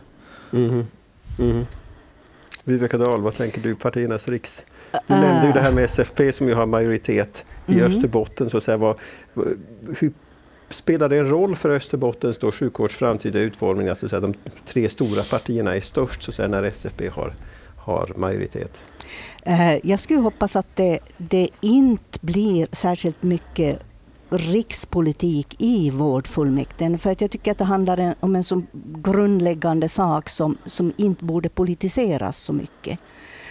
Mm. 0.52 0.87
Mm. 1.38 1.66
Viveka 2.64 2.99
Dahl, 2.99 3.21
vad 3.21 3.37
tänker 3.37 3.61
du 3.61 3.75
partiernas 3.75 4.28
riks... 4.28 4.64
Du 5.07 5.14
nämnde 5.14 5.47
ju 5.47 5.52
det 5.52 5.61
här 5.61 5.73
med 5.73 5.85
SFP 5.85 6.33
som 6.33 6.49
ju 6.49 6.54
har 6.54 6.66
majoritet 6.66 7.45
i 7.66 7.73
mm. 7.73 7.87
Österbotten. 7.87 8.50
Så 8.50 8.57
att 8.57 8.64
säga, 8.64 8.76
vad, 8.76 8.99
hur 10.00 10.12
Spelar 10.73 11.09
det 11.09 11.19
en 11.19 11.28
roll 11.28 11.57
för 11.57 11.71
Österbottens 11.71 12.38
då 12.38 12.52
sjukvårds 12.52 12.97
framtida 12.97 13.38
utformning, 13.38 13.88
alltså 13.88 14.16
att 14.16 14.23
de 14.23 14.35
tre 14.66 14.88
stora 14.88 15.23
partierna 15.23 15.76
är 15.76 15.81
störst 15.81 16.23
så 16.23 16.31
att 16.31 16.35
säga, 16.35 16.49
när 16.49 16.62
SFP 16.62 17.09
har, 17.09 17.35
har 17.76 18.12
majoritet? 18.16 18.81
Eh, 19.42 19.87
jag 19.87 20.00
skulle 20.00 20.21
hoppas 20.21 20.57
att 20.57 20.76
det, 20.76 20.99
det 21.16 21.49
inte 21.61 22.19
blir 22.21 22.66
särskilt 22.73 23.23
mycket 23.23 23.78
rikspolitik 24.32 25.56
i 25.58 25.90
vårdfullmäktige. 25.90 26.98
För 26.98 27.10
att 27.10 27.20
jag 27.20 27.30
tycker 27.30 27.50
att 27.52 27.58
det 27.58 27.64
handlar 27.64 28.14
om 28.20 28.36
en 28.36 28.44
så 28.44 28.62
grundläggande 29.02 29.88
sak 29.88 30.28
som, 30.28 30.56
som 30.64 30.92
inte 30.96 31.24
borde 31.24 31.48
politiseras 31.48 32.36
så 32.36 32.52
mycket. 32.52 32.98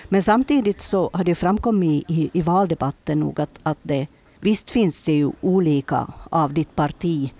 Men 0.09 0.23
samtidigt 0.23 0.81
så 0.81 1.09
har 1.13 1.23
det 1.23 1.35
framkommit 1.35 2.11
i, 2.11 2.29
i 2.33 2.41
valdebatten 2.41 3.19
nog 3.19 3.41
att, 3.41 3.59
att 3.63 3.77
det 3.83 4.07
Visst 4.43 4.69
finns 4.69 5.03
det 5.03 5.13
ju 5.13 5.31
olika 5.41 6.07
av 6.29 6.53
ditt 6.53 6.75
parti 6.75 7.33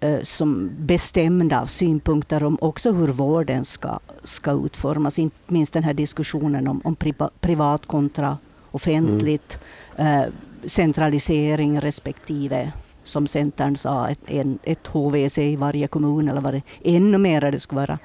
eh, 0.00 0.20
som 0.22 0.70
bestämda 0.78 1.66
synpunkter 1.66 2.44
om 2.44 2.58
också 2.60 2.92
hur 2.92 3.08
vården 3.08 3.64
ska, 3.64 3.98
ska 4.22 4.52
utformas. 4.52 5.18
Inte 5.18 5.36
minst 5.46 5.72
den 5.72 5.84
här 5.84 5.94
diskussionen 5.94 6.68
om, 6.68 6.80
om 6.84 6.96
privat 7.40 7.86
kontra 7.86 8.38
offentligt. 8.70 9.58
Mm. 9.96 10.22
Eh, 10.22 10.28
centralisering 10.66 11.80
respektive, 11.80 12.72
som 13.02 13.26
Centern 13.26 13.76
sa, 13.76 14.08
ett, 14.08 14.20
en, 14.26 14.58
ett 14.62 14.86
HVC 14.86 15.38
i 15.38 15.56
varje 15.56 15.86
kommun 15.86 16.28
eller 16.28 16.40
vad 16.40 16.54
det 16.54 16.62
ännu 16.84 17.18
mer 17.18 17.40
det 17.40 17.60
skulle 17.60 17.80
vara. 17.80 17.98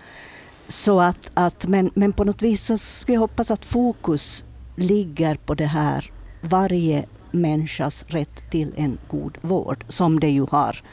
Så 0.67 0.99
att, 1.01 1.31
att, 1.33 1.67
men, 1.67 1.91
men 1.93 2.13
på 2.13 2.23
något 2.23 2.41
vis 2.41 2.65
så 2.65 2.77
skulle 2.77 3.15
jag 3.15 3.21
hoppas 3.21 3.51
att 3.51 3.65
fokus 3.65 4.45
ligger 4.75 5.35
på 5.35 5.55
det 5.55 5.65
här 5.65 6.11
varje 6.41 7.05
människas 7.31 8.05
rätt 8.07 8.51
till 8.51 8.73
en 8.77 8.97
god 9.07 9.37
vård, 9.41 9.85
som 9.87 10.19
det 10.19 10.29
ju 10.29 10.45
har, 10.51 10.83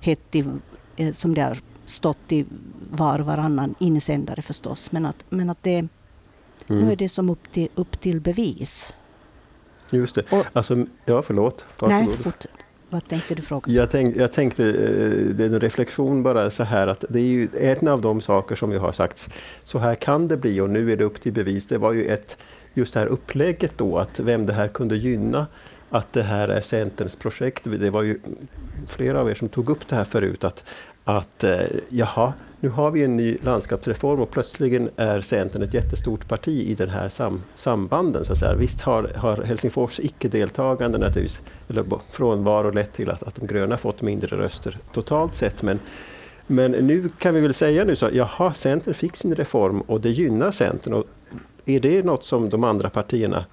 hett 0.00 0.34
i, 0.34 0.44
eh, 0.96 1.12
som 1.14 1.34
det 1.34 1.40
har 1.42 1.58
stått 1.86 2.32
i 2.32 2.46
var 2.90 3.18
och 3.18 3.26
varannan 3.26 3.74
insändare 3.78 4.42
förstås. 4.42 4.92
Men 4.92 5.06
att, 5.06 5.24
men 5.28 5.50
att 5.50 5.62
det, 5.62 5.78
mm. 5.78 5.88
nu 6.68 6.92
är 6.92 6.96
det 6.96 7.08
som 7.08 7.30
upp 7.30 7.52
till, 7.52 7.68
upp 7.74 8.00
till 8.00 8.20
bevis. 8.20 8.94
Just 9.90 10.14
det. 10.14 10.32
Och, 10.32 10.46
alltså, 10.52 10.84
ja, 11.04 11.22
förlåt. 11.22 11.64
Varsågod. 11.80 12.06
Nej, 12.06 12.16
fortsätt. 12.16 12.50
Vad 12.92 13.08
tänkte 13.08 13.34
du 13.34 13.42
fråga? 13.42 13.72
Jag, 13.72 13.90
tänk, 13.90 14.16
jag 14.16 14.32
tänkte, 14.32 14.64
eh, 14.64 15.34
det 15.34 15.44
är 15.44 15.48
en 15.48 15.60
reflektion 15.60 16.22
bara 16.22 16.50
så 16.50 16.64
här 16.64 16.86
att 16.86 17.04
det 17.08 17.20
är 17.20 17.24
ju 17.24 17.48
en 17.60 17.88
av 17.88 18.00
de 18.00 18.20
saker 18.20 18.56
som 18.56 18.70
vi 18.70 18.78
har 18.78 18.92
sagt, 18.92 19.28
så 19.64 19.78
här 19.78 19.94
kan 19.94 20.28
det 20.28 20.36
bli 20.36 20.60
och 20.60 20.70
nu 20.70 20.92
är 20.92 20.96
det 20.96 21.04
upp 21.04 21.20
till 21.20 21.32
bevis. 21.32 21.66
Det 21.66 21.78
var 21.78 21.92
ju 21.92 22.04
ett, 22.04 22.36
just 22.74 22.94
det 22.94 23.00
här 23.00 23.06
upplägget 23.06 23.72
då, 23.76 23.98
att 23.98 24.20
vem 24.20 24.46
det 24.46 24.52
här 24.52 24.68
kunde 24.68 24.96
gynna, 24.96 25.46
att 25.90 26.12
det 26.12 26.22
här 26.22 26.48
är 26.48 26.60
Centerns 26.60 27.16
projekt. 27.16 27.62
Det 27.64 27.90
var 27.90 28.02
ju 28.02 28.18
flera 28.88 29.20
av 29.20 29.30
er 29.30 29.34
som 29.34 29.48
tog 29.48 29.70
upp 29.70 29.88
det 29.88 29.96
här 29.96 30.04
förut, 30.04 30.44
att, 30.44 30.64
att 31.04 31.44
eh, 31.44 31.60
jaha, 31.88 32.32
nu 32.60 32.68
har 32.68 32.90
vi 32.90 33.04
en 33.04 33.16
ny 33.16 33.38
landskapsreform 33.42 34.20
och 34.20 34.30
plötsligen 34.30 34.90
är 34.96 35.20
Centern 35.20 35.62
ett 35.62 35.74
jättestort 35.74 36.28
parti 36.28 36.62
i 36.68 36.74
den 36.74 36.88
här 36.88 37.08
sam, 37.08 37.42
sambanden. 37.56 38.24
Så 38.24 38.32
att 38.32 38.38
säga. 38.38 38.54
Visst 38.54 38.80
har, 38.80 39.12
har 39.16 39.36
Helsingfors 39.42 40.00
icke-deltagande 40.00 40.98
naturligtvis, 40.98 41.40
eller 41.68 41.84
frånvaro 42.10 42.70
lett 42.70 42.92
till 42.92 43.10
att, 43.10 43.22
att 43.22 43.34
de 43.34 43.46
gröna 43.46 43.78
fått 43.78 44.02
mindre 44.02 44.36
röster 44.36 44.78
totalt 44.92 45.34
sett. 45.34 45.62
Men, 45.62 45.78
men 46.46 46.70
nu 46.70 47.08
kan 47.18 47.34
vi 47.34 47.40
väl 47.40 47.54
säga 47.54 47.84
nu 47.84 47.96
så 47.96 48.08
jaha, 48.12 48.54
Centern 48.54 48.94
fick 48.94 49.16
sin 49.16 49.34
reform 49.34 49.80
och 49.80 50.00
det 50.00 50.10
gynnar 50.10 50.52
Centern. 50.52 50.94
Och 50.94 51.04
är 51.64 51.80
det 51.80 52.04
något 52.04 52.24
som 52.24 52.48
de 52.48 52.64
andra 52.64 52.90
partierna 52.90 53.44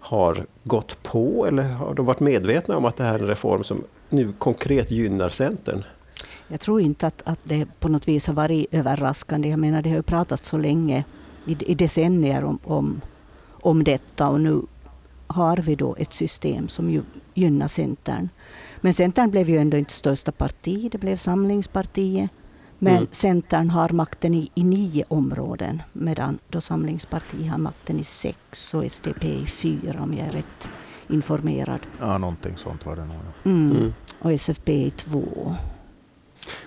har 0.00 0.46
gått 0.64 1.02
på 1.02 1.46
eller 1.46 1.62
har 1.62 1.94
de 1.94 2.06
varit 2.06 2.20
medvetna 2.20 2.76
om 2.76 2.84
att 2.84 2.96
det 2.96 3.04
här 3.04 3.14
är 3.14 3.18
en 3.18 3.26
reform 3.26 3.64
som 3.64 3.84
nu 4.08 4.32
konkret 4.38 4.90
gynnar 4.90 5.28
Centern? 5.28 5.84
Jag 6.52 6.60
tror 6.60 6.80
inte 6.80 7.06
att, 7.06 7.22
att 7.24 7.38
det 7.44 7.66
på 7.80 7.88
något 7.88 8.08
vis 8.08 8.26
har 8.26 8.34
varit 8.34 8.66
överraskande. 8.70 9.48
Jag 9.48 9.58
menar, 9.58 9.82
det 9.82 9.90
har 9.90 9.96
ju 9.96 10.02
pratats 10.02 10.48
så 10.48 10.58
länge, 10.58 11.04
i, 11.46 11.56
i 11.70 11.74
decennier, 11.74 12.44
om, 12.44 12.58
om, 12.64 13.00
om 13.50 13.84
detta 13.84 14.28
och 14.28 14.40
nu 14.40 14.62
har 15.26 15.56
vi 15.56 15.74
då 15.74 15.96
ett 15.98 16.12
system 16.12 16.68
som 16.68 16.90
ju 16.90 17.02
gynnar 17.34 17.68
Centern. 17.68 18.28
Men 18.80 18.94
Centern 18.94 19.30
blev 19.30 19.50
ju 19.50 19.56
ändå 19.58 19.76
inte 19.76 19.92
största 19.92 20.32
parti, 20.32 20.88
det 20.92 20.98
blev 20.98 21.16
Samlingspartiet. 21.16 22.30
Men 22.78 22.96
mm. 22.96 23.08
Centern 23.10 23.70
har 23.70 23.88
makten 23.88 24.34
i, 24.34 24.50
i 24.54 24.64
nio 24.64 25.04
områden 25.08 25.82
medan 25.92 26.38
då 26.48 26.60
Samlingspartiet 26.60 27.50
har 27.50 27.58
makten 27.58 28.00
i 28.00 28.04
sex 28.04 28.74
och 28.74 28.84
SDP 28.84 29.26
i 29.28 29.46
fyra 29.46 30.02
om 30.02 30.14
jag 30.14 30.26
är 30.26 30.32
rätt 30.32 30.68
informerad. 31.08 31.80
Ja, 32.00 32.18
någonting 32.18 32.56
sånt 32.56 32.86
var 32.86 32.96
det 32.96 33.04
nog. 33.04 33.16
Mm. 33.44 33.76
Mm. 33.76 33.92
Och 34.18 34.32
SFP 34.32 34.72
i 34.72 34.90
två. 34.90 35.56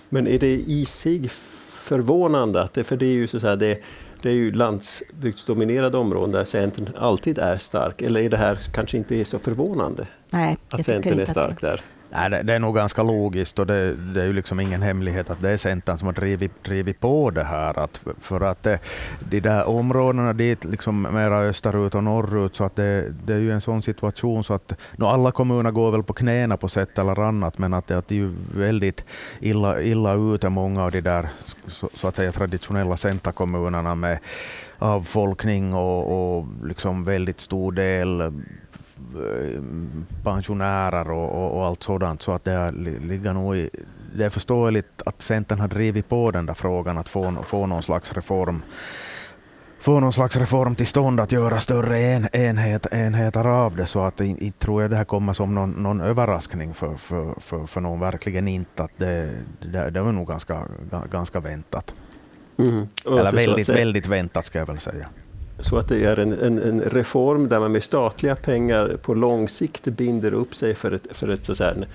Men 0.09 0.27
är 0.27 0.39
det 0.39 0.55
i 0.55 0.85
sig 0.85 1.29
förvånande, 1.71 2.61
att 2.61 2.73
det, 2.73 2.83
för 2.83 2.97
det 2.97 3.05
är 3.05 3.13
ju 3.13 3.27
så 3.27 3.39
säga, 3.39 3.55
det, 3.55 3.79
det 4.21 4.29
är 4.29 4.33
ju 4.33 4.51
landsbygdsdominerade 4.51 5.97
områden 5.97 6.31
där 6.31 6.45
Centern 6.45 6.89
alltid 6.97 7.37
är 7.37 7.57
stark, 7.57 8.01
eller 8.01 8.21
är 8.21 8.29
det 8.29 8.37
här 8.37 8.59
kanske 8.73 8.97
inte 8.97 9.25
så 9.25 9.39
förvånande? 9.39 10.07
Nej, 10.29 10.57
att 10.69 10.85
Centern 10.85 11.19
är 11.19 11.25
stark 11.25 11.61
där? 11.61 11.81
Nej, 12.11 12.29
det, 12.29 12.43
det, 12.43 12.53
är 12.53 12.59
nog 12.59 12.75
ganska 12.75 13.03
logiskt 13.03 13.59
och 13.59 13.67
det, 13.67 13.95
det, 13.95 14.21
är 14.21 14.25
ju 14.25 14.33
liksom 14.33 14.59
ingen 14.59 14.81
hemlighet 14.81 15.29
att 15.29 15.41
det 15.41 15.49
är 15.49 15.57
Centern 15.57 15.97
som 15.97 16.05
har 16.05 16.13
drivit, 16.13 16.63
drivit 16.63 16.99
på 16.99 17.29
det 17.29 17.43
här. 17.43 17.79
Att, 17.79 18.01
för 18.19 18.41
att 18.41 18.63
det, 18.63 18.79
de 19.19 19.39
där 19.39 19.67
områdena 19.67 20.33
dit, 20.33 20.65
liksom 20.65 21.01
mera 21.01 21.39
österut 21.39 21.95
och 21.95 22.03
norrut, 22.03 22.55
så 22.55 22.63
att 22.63 22.75
det, 22.75 23.13
det 23.25 23.33
är 23.33 23.37
ju 23.37 23.51
en 23.51 23.61
sån 23.61 23.81
situation 23.81 24.43
så 24.43 24.53
att 24.53 24.73
no, 24.97 25.05
alla 25.05 25.31
kommuner 25.31 25.71
går 25.71 25.91
väl 25.91 26.03
på 26.03 26.13
knäna 26.13 26.57
på 26.57 26.67
sätt 26.67 26.97
eller 26.97 27.19
annat, 27.19 27.57
men 27.57 27.73
att, 27.73 27.91
att 27.91 28.07
det 28.07 28.15
är 28.15 28.19
ju 28.19 28.35
väldigt 28.55 29.05
illa, 29.39 29.81
illa 29.81 30.13
ute, 30.13 30.49
många 30.49 30.83
av 30.83 30.91
de 30.91 31.01
där 31.01 31.29
så, 31.67 31.89
så 31.93 32.07
att 32.07 32.15
säga 32.15 32.31
traditionella 32.31 32.97
centerkommunerna 32.97 33.95
med 33.95 34.19
avfolkning 34.79 35.73
och, 35.73 36.37
och 36.37 36.45
liksom 36.63 37.03
väldigt 37.03 37.39
stor 37.39 37.71
del 37.71 38.33
pensionärer 40.23 41.11
och, 41.11 41.31
och, 41.31 41.57
och, 41.57 41.65
allt 41.65 41.83
sådant. 41.83 42.21
Så 42.21 42.31
att 42.31 42.43
det 42.43 42.71
ligger 43.01 43.33
nog 43.33 43.57
i, 43.57 43.69
det 44.17 44.25
är 44.25 44.29
förståeligt 44.29 45.01
att 45.05 45.21
Centern 45.21 45.59
har 45.59 45.67
drivit 45.67 46.09
på 46.09 46.31
den 46.31 46.45
där 46.45 46.53
frågan 46.53 46.97
att 46.97 47.09
få, 47.09 47.35
få 47.43 47.65
någon 47.65 47.83
slags 47.83 48.13
reform 48.13 48.61
få 49.85 49.99
någon 49.99 50.13
slags 50.13 50.37
reform 50.37 50.75
till 50.75 50.87
stånd, 50.87 51.19
att 51.19 51.31
göra 51.31 51.59
större 51.59 51.99
en, 51.99 52.27
enhet, 52.35 52.87
enheter 52.91 53.47
av 53.47 53.75
det. 53.75 53.85
Så 53.85 53.99
att 53.99 54.21
inte 54.21 54.59
tror 54.59 54.81
jag 54.81 54.91
det 54.91 54.97
här 54.97 55.05
kommer 55.05 55.33
som 55.33 55.55
någon, 55.55 55.71
någon 55.71 56.01
överraskning 56.01 56.73
för, 56.73 56.95
för, 56.95 57.35
för, 57.39 57.65
för 57.65 57.81
någon, 57.81 57.99
verkligen 57.99 58.47
inte. 58.47 58.83
Att 58.83 58.91
det, 58.97 59.29
det, 59.71 59.89
det 59.89 60.01
var 60.01 60.11
nog 60.11 60.27
ganska, 60.27 60.67
ganska 61.11 61.39
väntat. 61.39 61.93
Mm. 62.57 62.87
Eller 63.05 63.31
väldigt, 63.31 63.69
väldigt 63.69 64.07
väntat 64.07 64.45
ska 64.45 64.59
jag 64.59 64.65
väl 64.65 64.79
säga. 64.79 65.07
Så 65.59 65.77
att 65.77 65.87
det 65.87 66.03
är 66.03 66.19
en, 66.19 66.33
en, 66.33 66.59
en, 66.59 66.81
reform 66.81 67.49
där 67.49 67.59
man 67.59 67.71
med 67.71 67.83
statliga 67.83 68.35
pengar 68.35 68.97
på 69.01 69.13
lång 69.13 69.49
sikt 69.49 69.85
binder 69.85 70.33
upp 70.33 70.55
sig 70.55 70.75
för, 70.75 70.91
ett, 70.91 71.07
för 71.11 71.27
ett, 71.27 71.45
så 71.45 71.55
säga, 71.55 71.71
en, 71.71 71.85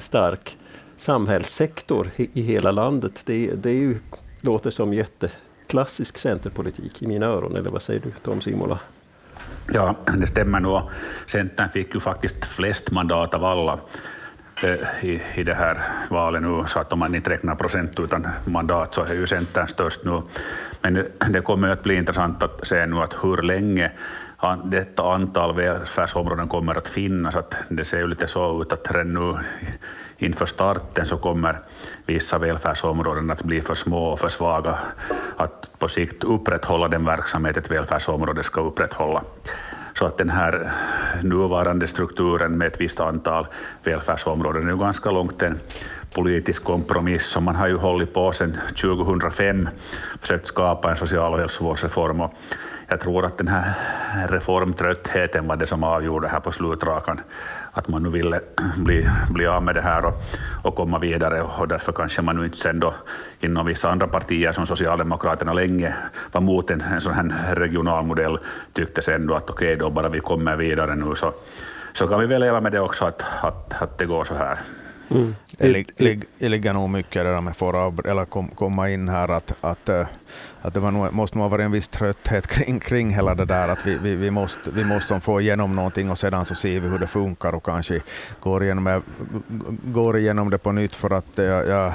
stark 0.00 0.56
samhällssektor 0.96 2.10
i, 2.16 2.30
i 2.32 2.42
hela 2.42 2.70
landet. 2.70 3.22
Det, 3.24 3.54
det 3.54 3.70
är 3.70 3.74
ju, 3.74 3.96
låter 4.40 4.70
som 4.70 4.94
jätteklassisk 4.94 6.18
centerpolitik 6.18 7.02
i 7.02 7.06
mina 7.06 7.26
öron, 7.26 7.56
eller 7.56 7.70
vad 7.70 7.82
säger 7.82 8.00
du 8.00 8.12
Tom 8.22 8.40
Simola? 8.40 8.78
Ja, 9.72 9.96
det 10.18 10.26
stämmer 10.26 10.60
nog. 10.60 10.80
Centern 11.26 11.68
fick 11.68 11.94
ju 11.94 12.00
faktiskt 12.00 12.44
flest 12.44 12.90
mandat 12.90 13.34
av 13.34 13.44
alla 13.44 13.78
Eh, 14.62 15.04
i, 15.04 15.22
i 15.34 15.42
det 15.42 15.54
här 15.54 15.82
valet 16.08 16.42
nu, 16.42 16.64
så 16.66 16.78
att 16.78 16.92
om 16.92 16.98
man 16.98 17.14
inte 17.14 17.30
räknar 17.30 17.54
procent 17.54 18.00
utan 18.00 18.28
mandat 18.44 18.94
så 18.94 19.02
är 19.04 19.14
ju 19.14 19.26
Centern 19.26 19.68
störst 19.68 20.04
nu. 20.04 20.22
Men 20.82 21.06
det 21.28 21.40
kommer 21.40 21.68
att 21.68 21.82
bli 21.82 21.94
intressant 21.94 22.42
att 22.42 22.68
se 22.68 22.86
nu 22.86 22.96
att 22.96 23.14
hur 23.22 23.42
länge 23.42 23.90
detta 24.64 25.12
antal 25.12 25.54
välfärdsområden 25.54 26.48
kommer 26.48 26.74
att 26.74 26.88
finnas. 26.88 27.36
Att 27.36 27.54
det 27.68 27.84
ser 27.84 27.98
ju 27.98 28.06
lite 28.06 28.28
så 28.28 28.62
ut 28.62 28.72
att 28.72 28.90
redan 28.90 29.12
nu 29.14 29.38
inför 30.18 30.46
starten 30.46 31.06
så 31.06 31.16
kommer 31.16 31.60
vissa 32.06 32.38
välfärdsområden 32.38 33.30
att 33.30 33.42
bli 33.42 33.60
för 33.60 33.74
små 33.74 34.04
och 34.12 34.20
för 34.20 34.28
svaga 34.28 34.78
att 35.36 35.70
på 35.78 35.88
sikt 35.88 36.24
upprätthålla 36.24 36.88
den 36.88 37.04
verksamhet 37.04 37.56
ett 37.56 37.70
välfärdsområde 37.70 38.42
ska 38.42 38.60
upprätthålla. 38.60 39.22
Så 40.00 40.06
att 40.06 40.18
den 40.18 40.30
här 40.30 40.70
nuvarande 41.22 41.88
strukturen 41.88 42.58
med 42.58 42.66
ett 42.66 42.80
visst 42.80 43.00
antal 43.00 43.46
välfärdsområden 43.84 44.66
är 44.66 44.72
ju 44.72 44.78
ganska 44.78 45.10
långt 45.10 45.42
en 45.42 45.58
politisk 46.14 46.64
kompromiss 46.64 47.26
som 47.26 47.44
man 47.44 47.56
har 47.56 47.68
ju 47.68 47.76
hållit 47.76 48.14
på 48.14 48.32
sedan 48.32 48.56
2005, 48.80 49.68
försökt 50.20 50.46
skapa 50.46 50.90
en 50.90 50.96
social 50.96 51.32
och 51.32 51.38
hälsovårdsreform. 51.38 52.20
Och 52.20 52.34
jag 52.88 53.00
tror 53.00 53.24
att 53.24 53.38
den 53.38 53.48
här 53.48 53.72
reformtröttheten 54.28 55.46
var 55.46 55.56
det 55.56 55.66
som 55.66 55.84
avgjorde 55.84 56.28
här 56.28 56.40
på 56.40 56.52
slutrakan 56.52 57.20
att 57.72 57.88
man 57.88 58.02
nu 58.02 58.08
ville 58.08 58.40
bli, 58.76 59.08
bli 59.30 59.46
av 59.46 59.62
med 59.62 59.74
det 59.74 59.80
här 59.80 60.04
och, 60.04 60.14
och 60.62 60.74
komma 60.74 60.98
vidare 60.98 61.42
och 61.42 61.68
därför 61.68 61.92
kanske 61.92 62.22
man 62.22 62.36
nu 62.36 62.44
inte 62.44 62.58
sen 62.58 62.80
då 62.80 62.94
inom 63.40 63.66
vissa 63.66 63.90
andra 63.90 64.06
partier 64.06 64.52
som 64.52 64.66
Socialdemokraterna 64.66 65.52
länge 65.52 65.94
var 66.32 66.40
mot 66.40 66.70
en, 66.70 66.80
en 66.80 67.00
sån 67.00 67.12
här 67.12 67.54
regional 67.54 68.04
modell 68.04 68.38
tyckte 68.72 69.02
sen 69.02 69.26
då 69.26 69.34
att 69.34 69.50
okej 69.50 69.74
okay, 69.74 69.76
då 69.76 69.90
bara 69.90 70.08
vi 70.08 70.20
kommer 70.20 70.56
vidare 70.56 70.94
nu 70.94 71.14
så, 71.14 71.32
så 71.92 72.08
kan 72.08 72.20
vi 72.20 72.26
väl 72.26 72.40
leva 72.40 72.60
med 72.60 72.72
det 72.72 72.80
också 72.80 73.04
att, 73.04 73.24
att, 73.42 73.82
att 73.82 73.98
det 73.98 74.06
går 74.06 74.24
så 74.24 74.34
här. 74.34 74.58
Mm. 75.10 75.34
Det, 75.58 76.00
lig, 76.00 76.24
ligger 76.38 76.72
nog 76.72 76.90
mycket 76.90 77.24
det 77.24 77.30
där 77.32 77.40
med 77.40 77.62
att 77.62 78.06
eller 78.06 78.24
kom, 78.24 78.48
komma 78.48 78.90
in 78.90 79.08
här 79.08 79.28
att, 79.28 79.52
att, 79.60 79.88
eh, 79.88 80.06
att 80.62 80.74
det 80.74 80.80
var 80.80 80.90
nog, 80.90 81.12
måste 81.12 81.38
nog 81.38 81.44
ha 81.44 81.48
varit 81.48 81.64
en 81.64 81.72
viss 81.72 81.88
trötthet 81.88 82.46
kring, 82.46 82.80
kring 82.80 83.14
hela 83.14 83.34
det 83.34 83.44
där 83.44 83.68
att 83.68 83.86
vi, 83.86 83.98
vi, 83.98 84.14
vi, 84.14 84.30
måste, 84.30 84.70
vi 84.70 84.84
måste 84.84 85.20
få 85.20 85.40
igenom 85.40 85.76
någonting 85.76 86.10
och 86.10 86.18
sedan 86.18 86.44
så 86.44 86.54
ser 86.54 86.80
vi 86.80 86.88
hur 86.88 86.98
det 86.98 87.06
funkar 87.06 87.54
och 87.54 87.64
kanske 87.64 88.00
går 88.40 88.64
igenom, 88.64 89.02
går 89.84 90.18
igenom 90.18 90.50
det 90.50 90.58
på 90.58 90.72
nytt 90.72 90.96
för 90.96 91.10
att 91.10 91.26
jag, 91.34 91.68
jag 91.68 91.92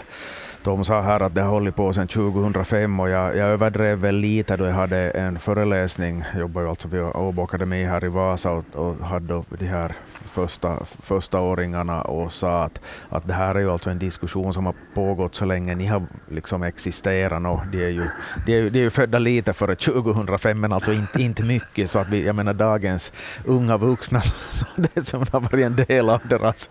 de 0.66 0.86
sa 0.86 1.02
här 1.02 1.24
att 1.24 1.36
det 1.36 1.42
har 1.42 1.50
hållit 1.50 1.76
på 1.76 1.94
sedan 1.94 2.08
2005 2.08 3.00
och 3.00 3.10
jag, 3.10 3.38
jag 3.38 3.48
överdrev 3.48 3.98
väl 3.98 4.16
lite 4.16 4.58
då 4.58 4.66
jag 4.66 4.72
hade 4.72 4.98
en 4.98 5.40
föreläsning, 5.40 6.24
jag 6.32 6.40
jobbar 6.40 6.62
ju 6.62 6.70
alltså 6.70 6.88
vid 6.88 7.02
Åbo 7.02 7.44
Akademi 7.44 7.84
här 7.84 8.06
i 8.06 8.08
Vasa 8.08 8.52
och, 8.52 8.66
och 8.74 8.96
hade 9.06 9.44
de 9.50 9.66
här 9.66 9.92
första, 10.26 10.78
första 11.02 11.40
åringarna 11.40 12.02
och 12.02 12.32
sa 12.32 12.64
att, 12.64 12.82
att 13.10 13.28
det 13.28 13.34
här 13.34 13.56
är 13.56 13.60
ju 13.60 13.72
alltså 13.72 13.90
en 13.90 14.00
diskussion 14.00 14.54
som 14.54 14.66
har 14.66 14.76
pågått 14.94 15.36
så 15.36 15.46
länge 15.46 15.76
ni 15.76 15.86
har 15.86 16.04
liksom 16.32 16.64
existerat. 16.64 17.46
Och 17.46 17.62
de, 17.72 17.86
är 17.86 17.90
ju, 17.90 18.06
de, 18.46 18.54
är 18.54 18.70
de 18.70 18.80
är 18.80 18.84
ju 18.84 18.90
födda 18.90 19.20
lite 19.20 19.54
före 19.54 19.76
2005 19.76 20.60
men 20.60 20.74
alltså 20.74 20.94
inte, 20.94 21.22
inte 21.22 21.44
mycket. 21.44 21.92
Så 21.92 22.00
att 22.00 22.10
vi, 22.10 22.26
jag 22.26 22.36
menar 22.36 22.54
dagens 22.54 23.14
unga 23.46 23.78
vuxna, 23.78 24.22
så 24.52 24.66
det 24.76 25.06
som 25.08 25.26
har 25.32 25.40
varit 25.40 25.66
en 25.66 25.76
del 25.76 26.10
av 26.10 26.22
deras 26.30 26.70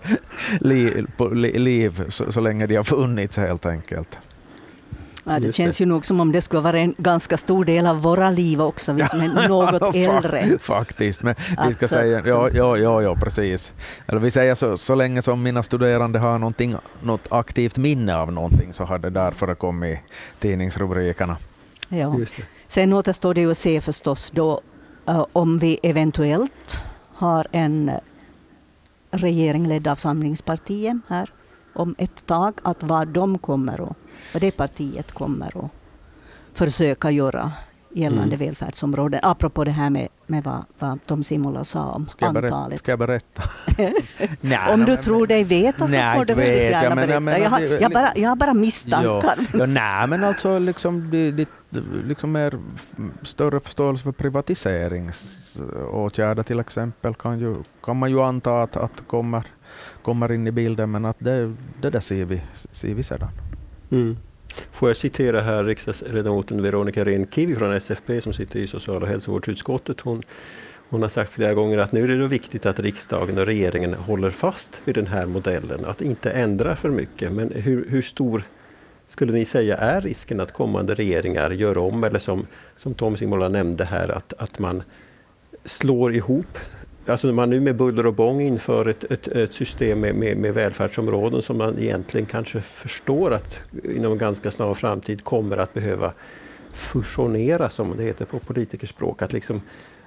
liv, 0.61 1.07
liv 1.55 2.05
så, 2.09 2.33
så 2.33 2.41
länge 2.41 2.67
de 2.67 2.77
har 2.77 2.83
funnits 2.83 3.37
helt 3.37 3.67
enkelt. 3.67 3.84
Ja, 5.27 5.39
det 5.39 5.53
känns 5.53 5.81
ju 5.81 5.87
nog 5.87 6.07
som 6.07 6.21
om 6.21 6.33
det 6.33 6.43
skulle 6.43 6.63
vara 6.63 6.79
en 6.79 6.95
ganska 6.99 7.37
stor 7.37 7.65
del 7.65 7.87
av 7.87 8.03
våra 8.03 8.31
liv 8.31 8.63
också, 8.63 8.93
vi 8.93 9.07
som 9.07 9.21
är 9.21 9.49
något 9.49 9.95
äldre. 9.95 10.59
Faktiskt, 10.59 11.23
men 11.23 11.35
vi 11.69 11.75
ska 11.75 11.89
säga, 11.89 12.23
ja, 12.27 12.51
ja, 12.53 12.77
ja, 12.77 13.03
ja, 13.03 13.17
precis. 13.17 13.73
Eller 14.07 14.21
vi 14.21 14.31
säger 14.31 14.55
så, 14.55 14.77
så 14.77 14.95
länge 14.95 15.23
som 15.23 15.43
mina 15.43 15.63
studerande 15.63 16.19
har 16.19 16.39
något 17.03 17.27
aktivt 17.29 17.77
minne 17.77 18.17
av 18.17 18.33
någonting 18.33 18.73
så 18.73 18.85
har 18.85 18.99
det 18.99 19.11
där 19.11 19.31
förekommit 19.31 19.99
i 19.99 20.01
tidningsrubrikerna. 20.39 21.37
Ja. 21.89 22.17
Sen 22.67 22.93
återstår 22.93 23.35
det 23.35 23.41
ju 23.41 23.51
att 23.51 23.59
se 23.59 23.81
förstås 23.81 24.31
då 24.31 24.61
uh, 25.09 25.27
om 25.33 25.59
vi 25.59 25.81
eventuellt 25.83 26.85
har 27.15 27.47
en 27.53 27.91
regering 29.11 29.67
ledd 29.67 29.89
av 29.89 29.97
Samlingspartiet 29.97 30.97
här 31.09 31.31
om 31.75 31.95
ett 31.99 32.27
tag, 32.27 32.55
att 32.63 32.83
vad 32.83 33.09
de 33.09 33.39
kommer 33.39 33.81
och 33.81 33.97
vad 34.33 34.41
det 34.41 34.51
partiet 34.51 35.13
kommer 35.13 35.65
att 35.65 35.71
försöka 36.55 37.11
göra 37.11 37.53
gällande 37.95 38.35
mm. 38.35 38.47
välfärdsområden. 38.47 39.21
Apropå 39.23 39.65
det 39.65 39.71
här 39.71 39.91
med, 39.91 40.09
med 40.27 40.45
vad, 40.45 40.65
vad 40.79 41.07
Tom 41.07 41.25
Simola 41.25 41.65
sa 41.65 41.91
om 41.91 42.09
ska 42.09 42.27
antalet. 42.27 42.79
ska 42.79 42.93
jag 42.93 42.99
berätta? 42.99 43.43
nej, 44.41 44.73
om 44.73 44.85
du 44.85 44.93
men, 44.93 45.03
tror 45.03 45.27
dig 45.27 45.45
veta 45.45 45.89
så 45.89 45.93
nej, 45.93 46.19
får 46.19 46.25
du 46.25 46.35
väldigt 46.35 46.71
gärna 46.71 46.85
jag, 46.85 46.97
berätta. 46.97 47.21
Men, 47.21 47.43
jag, 47.43 47.51
har, 47.51 47.61
jag, 47.61 47.93
bara, 47.93 48.13
jag 48.17 48.29
har 48.29 48.37
bara 48.37 48.55
misstankar. 48.55 49.35
Ja, 49.39 49.45
ja, 49.53 49.67
nej, 49.67 50.07
men 50.07 50.25
alltså 50.25 50.59
liksom, 50.59 51.11
det, 51.11 51.49
liksom 52.05 52.33
mer 52.33 52.59
större 53.23 53.61
förståelse 53.61 54.05
för 54.05 54.13
privatiseringsåtgärder 54.13 56.43
till 56.43 56.61
exempel 56.61 57.15
kan, 57.15 57.39
ju, 57.39 57.57
kan 57.83 57.97
man 57.97 58.11
ju 58.11 58.21
anta 58.21 58.63
att, 58.63 58.77
att 58.77 59.07
kommer, 59.07 59.45
kommer 60.03 60.33
in 60.33 60.47
i 60.47 60.51
bilden, 60.51 60.91
men 60.91 61.05
att 61.05 61.17
det, 61.19 61.55
det 61.81 61.91
där 61.91 62.01
ser 62.01 62.25
vi, 62.25 62.41
ser 62.73 62.95
vi 62.95 63.03
sedan. 63.03 63.29
Mm. 63.91 64.17
Får 64.73 64.89
jag 64.89 64.97
citera 64.97 65.41
här 65.41 65.65
riksdagsledamoten 65.65 66.63
Veronica 66.63 67.05
Rehn-Kivi 67.05 67.57
från 67.57 67.73
SFP 67.73 68.21
som 68.21 68.33
sitter 68.33 68.59
i 68.59 68.67
social 68.67 69.03
och 69.03 69.09
hälsovårdsutskottet. 69.09 70.01
Hon, 70.01 70.23
hon 70.89 71.03
har 71.03 71.09
sagt 71.09 71.33
flera 71.33 71.55
gånger 71.55 71.79
att 71.79 71.93
nu 71.93 72.05
är 72.05 72.09
det 72.09 72.29
viktigt 72.29 72.67
att 72.67 72.81
riksdagen 72.81 73.39
och 73.39 73.47
regeringen 73.47 73.95
håller 73.95 74.31
fast 74.31 74.81
vid 74.85 74.95
den 74.95 75.07
här 75.07 75.27
modellen, 75.27 75.85
att 75.85 76.03
inte 76.03 76.31
ändra 76.31 76.77
för 76.77 76.91
mycket. 76.91 77.33
Men 77.33 77.51
hur, 77.51 77.89
hur 77.89 78.03
stor 78.03 78.43
skulle 79.09 79.33
ni 79.33 79.45
säga 79.45 79.77
är 79.77 80.01
risken 80.01 80.41
att 80.41 80.53
kommande 80.53 80.95
regeringar 80.95 81.51
gör 81.51 81.79
om, 81.79 82.05
eller 82.05 82.19
som, 82.19 82.47
som 82.77 82.95
Tom 82.95 83.17
Simola 83.17 83.49
nämnde 83.49 83.85
här, 83.85 84.09
att, 84.09 84.33
att 84.39 84.59
man 84.59 84.83
slår 85.65 86.15
ihop 86.15 86.59
Alltså 87.07 87.27
när 87.27 87.35
man 87.35 87.51
nu 87.51 87.61
med 87.61 87.77
buller 87.77 88.07
och 88.07 88.15
bång 88.15 88.41
inför 88.41 88.87
ett, 88.87 89.05
ett, 89.05 89.29
ett 89.29 89.55
system 89.55 90.01
med, 90.01 90.15
med, 90.15 90.37
med, 90.37 90.55
välfärdsområden 90.55 91.43
som 91.43 91.59
man 91.59 91.79
egentligen 91.79 92.27
kanske 92.27 92.61
förstår 92.61 93.33
att 93.35 93.61
inom 93.85 94.13
en 94.13 94.19
ganska 94.19 94.51
snar 94.51 94.75
framtid 94.75 95.25
kommer 95.25 95.57
att 95.57 95.75
behöva 95.75 96.13
fusionera 96.73 97.71
som 97.71 97.97
det 97.97 98.05
heter 98.05 98.25
på 98.25 98.39
politikerspråk. 98.39 99.23
Att, 99.23 99.33
liksom, 99.33 99.63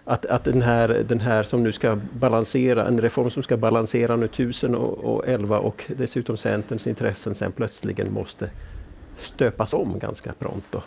att, 0.05 0.25
att 0.25 0.43
den, 0.43 0.61
här, 0.61 1.03
den 1.07 1.19
här 1.19 1.43
som 1.43 1.63
nu 1.63 1.71
ska 1.71 1.99
balansera, 2.13 2.87
en 2.87 3.01
reform 3.01 3.29
som 3.29 3.43
ska 3.43 3.57
balansera 3.57 4.15
nu 4.15 4.25
1011 4.25 5.59
och 5.59 5.83
dessutom 5.97 6.37
Centerns 6.37 6.87
intressen 6.87 7.35
sen 7.35 7.51
plötsligen 7.51 8.13
måste 8.13 8.49
stöpas 9.17 9.73
om 9.73 9.99
ganska 9.99 10.33
pronto. 10.33 10.81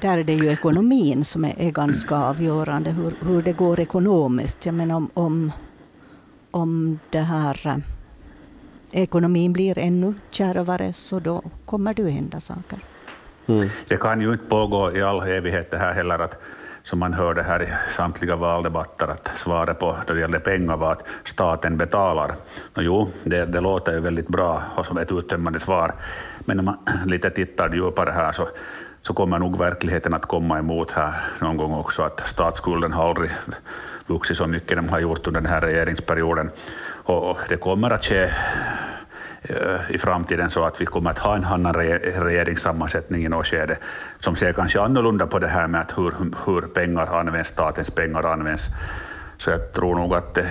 Där 0.00 0.18
är 0.18 0.24
det 0.24 0.32
ju 0.32 0.52
ekonomin 0.52 1.24
som 1.24 1.44
är, 1.44 1.54
är 1.58 1.70
ganska 1.70 2.16
avgörande, 2.16 2.90
hur, 2.90 3.14
hur 3.20 3.42
det 3.42 3.52
går 3.52 3.80
ekonomiskt. 3.80 4.66
Jag 4.66 4.74
menar 4.74 4.96
om, 4.96 5.10
om, 5.14 5.52
om 6.50 6.98
det 7.10 7.20
här 7.20 7.66
eh, 7.66 7.76
ekonomin 9.02 9.52
blir 9.52 9.78
ännu 9.78 10.14
kärvare 10.30 10.92
så 10.92 11.20
då 11.20 11.42
kommer 11.64 11.94
det 11.94 12.02
att 12.02 12.12
hända 12.12 12.40
saker. 12.40 12.78
Mm. 13.46 13.68
Det 13.88 13.96
kan 13.96 14.20
ju 14.20 14.32
inte 14.32 14.44
pågå 14.44 14.96
i 14.96 15.02
all 15.02 15.22
evighet 15.22 15.70
det 15.70 15.78
här 15.78 15.92
heller 15.92 16.18
att 16.18 16.42
som 16.84 16.98
man 16.98 17.12
hörde 17.12 17.42
här 17.42 17.62
i 17.62 17.68
samtliga 17.92 18.36
valdebatter, 18.36 19.08
att 19.08 19.30
svaret 19.36 19.78
på 19.78 19.96
då 20.06 20.14
det 20.14 20.20
gällde 20.20 20.40
pengar 20.40 20.76
var 20.76 20.92
att 20.92 21.06
staten 21.24 21.76
betalar. 21.76 22.34
No, 22.74 22.82
jo, 22.82 23.08
det, 23.24 23.44
det 23.44 23.60
låter 23.60 23.92
ju 23.92 24.00
väldigt 24.00 24.28
bra 24.28 24.62
och 24.76 24.86
som 24.86 24.98
ett 24.98 25.12
uttömmande 25.12 25.60
svar, 25.60 25.94
men 26.38 26.58
om 26.58 26.64
man 26.64 26.78
lite 27.06 27.30
tittar 27.30 27.74
djupare 27.74 28.10
här 28.10 28.32
så 28.32 28.48
så 29.06 29.14
kommer 29.14 29.38
nog 29.38 29.58
verkligheten 29.58 30.14
att 30.14 30.26
komma 30.26 30.58
emot 30.58 30.90
här 30.90 31.12
någon 31.40 31.56
gång 31.56 31.74
också, 31.74 32.02
att 32.02 32.28
statsskulden 32.28 32.92
har 32.92 33.08
aldrig 33.08 33.30
vuxit 34.06 34.36
så 34.36 34.46
mycket 34.46 34.76
de 34.76 34.88
har 34.88 35.00
gjort 35.00 35.26
under 35.26 35.40
den 35.40 35.50
här 35.50 35.60
regeringsperioden. 35.60 36.50
Och 37.04 37.38
det 37.48 37.56
kommer 37.56 37.90
att 37.90 38.04
ske 38.04 38.22
eh, 39.42 39.90
i 39.90 39.98
framtiden 39.98 40.50
så 40.50 40.64
att 40.64 40.80
vi 40.80 40.86
kommer 40.86 41.10
att 41.10 41.18
ha 41.18 41.36
en 41.36 41.44
annan 41.44 41.74
regeringssammansättning 41.74 43.24
i 43.24 43.28
något 43.28 43.46
skede 43.46 43.76
som 44.20 44.36
ser 44.36 44.52
kanske 44.52 44.80
annorlunda 44.80 45.26
på 45.26 45.38
det 45.38 45.48
här 45.48 45.66
med 45.66 45.80
att 45.80 45.98
hur, 45.98 46.12
hur 46.46 46.60
pengar 46.60 47.06
används, 47.06 47.50
statens 47.50 47.90
pengar 47.90 48.32
används. 48.32 48.68
Så 49.38 49.50
jag 49.50 49.72
tror 49.72 49.94
nog 49.94 50.14
att 50.14 50.38
eh, 50.38 50.44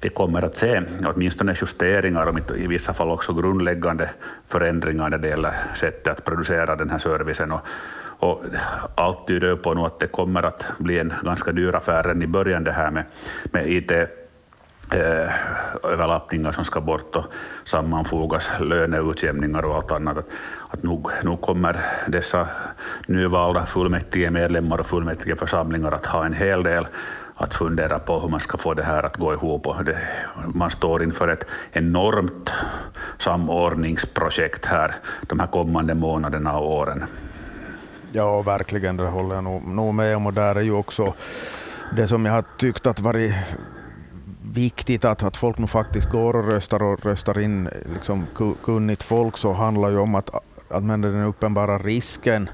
vi 0.00 0.08
kommer 0.08 0.42
att 0.42 0.56
se 0.56 0.82
åtminstone 1.04 1.56
justeringar 1.60 2.26
och 2.26 2.56
i 2.56 2.66
vissa 2.66 2.94
fall 2.94 3.10
också 3.10 3.32
grundläggande 3.32 4.10
förändringar 4.48 5.10
när 5.10 5.18
det 5.18 5.28
gäller 5.28 5.52
sättet 5.74 6.12
att 6.12 6.24
producera 6.24 6.76
den 6.76 6.90
här 6.90 6.98
servicen. 6.98 7.52
Och, 7.52 7.60
och 8.20 8.42
allt 8.94 9.26
tyder 9.26 9.56
på 9.56 9.74
nu 9.74 9.80
att 9.80 10.00
det 10.00 10.06
kommer 10.06 10.42
att 10.42 10.64
bli 10.78 10.98
en 10.98 11.12
ganska 11.24 11.52
dyr 11.52 11.74
affär 11.74 12.02
redan 12.02 12.22
i 12.22 12.26
början 12.26 12.64
det 12.64 12.72
här 12.72 12.90
med, 12.90 13.04
med 13.44 13.72
IT 13.72 13.90
eh, 13.90 15.32
överlappningar 15.82 16.52
som 16.52 16.64
ska 16.64 16.80
bort 16.80 17.16
och 17.16 17.24
sammanfogas, 17.64 18.48
löneutjämningar 18.60 19.64
och 19.64 19.74
allt 19.74 19.92
annat. 19.92 20.18
Att, 20.18 20.26
att 20.68 20.82
nog, 20.82 21.10
nog 21.22 21.40
kommer 21.40 21.76
dessa 22.06 22.48
nyvalda 23.06 23.66
fullmäktigemedlemmar 23.66 24.78
och 24.78 24.86
fullmäktigeförsamlingar 24.86 25.92
att 25.92 26.06
ha 26.06 26.26
en 26.26 26.32
hel 26.34 26.62
del 26.62 26.86
att 27.38 27.54
fundera 27.54 27.98
på 27.98 28.20
hur 28.20 28.28
man 28.28 28.40
ska 28.40 28.58
få 28.58 28.74
det 28.74 28.82
här 28.82 29.02
att 29.02 29.16
gå 29.16 29.32
ihop. 29.32 29.66
Och 29.66 29.84
det, 29.84 29.98
man 30.54 30.70
står 30.70 31.02
inför 31.02 31.28
ett 31.28 31.44
enormt 31.72 32.50
samordningsprojekt 33.18 34.64
här 34.64 34.94
de 35.26 35.40
här 35.40 35.46
kommande 35.46 35.94
månaderna 35.94 36.58
och 36.58 36.72
åren. 36.72 37.04
Ja, 38.12 38.42
verkligen, 38.42 38.96
det 38.96 39.06
håller 39.06 39.34
jag 39.34 39.44
nog, 39.44 39.62
nog 39.62 39.94
med 39.94 40.16
om. 40.16 40.26
Och 40.26 40.34
där 40.34 40.54
är 40.54 40.60
ju 40.60 40.72
också 40.72 41.14
det 41.96 42.08
som 42.08 42.26
jag 42.26 42.32
har 42.32 42.44
tyckt 42.58 42.86
att 42.86 43.00
varit 43.00 43.34
viktigt 44.54 45.04
att, 45.04 45.22
att 45.22 45.36
folk 45.36 45.58
nu 45.58 45.66
faktiskt 45.66 46.10
går 46.10 46.36
och 46.36 46.48
röstar 46.48 46.82
och 46.82 47.06
röstar 47.06 47.38
in 47.38 47.68
liksom, 47.94 48.26
kunnigt 48.64 49.02
folk, 49.02 49.36
så 49.36 49.52
handlar 49.52 49.90
ju 49.90 49.98
om 49.98 50.14
att, 50.14 50.30
att 50.70 50.84
men 50.84 51.00
den 51.00 51.22
uppenbara 51.22 51.78
risken 51.78 52.50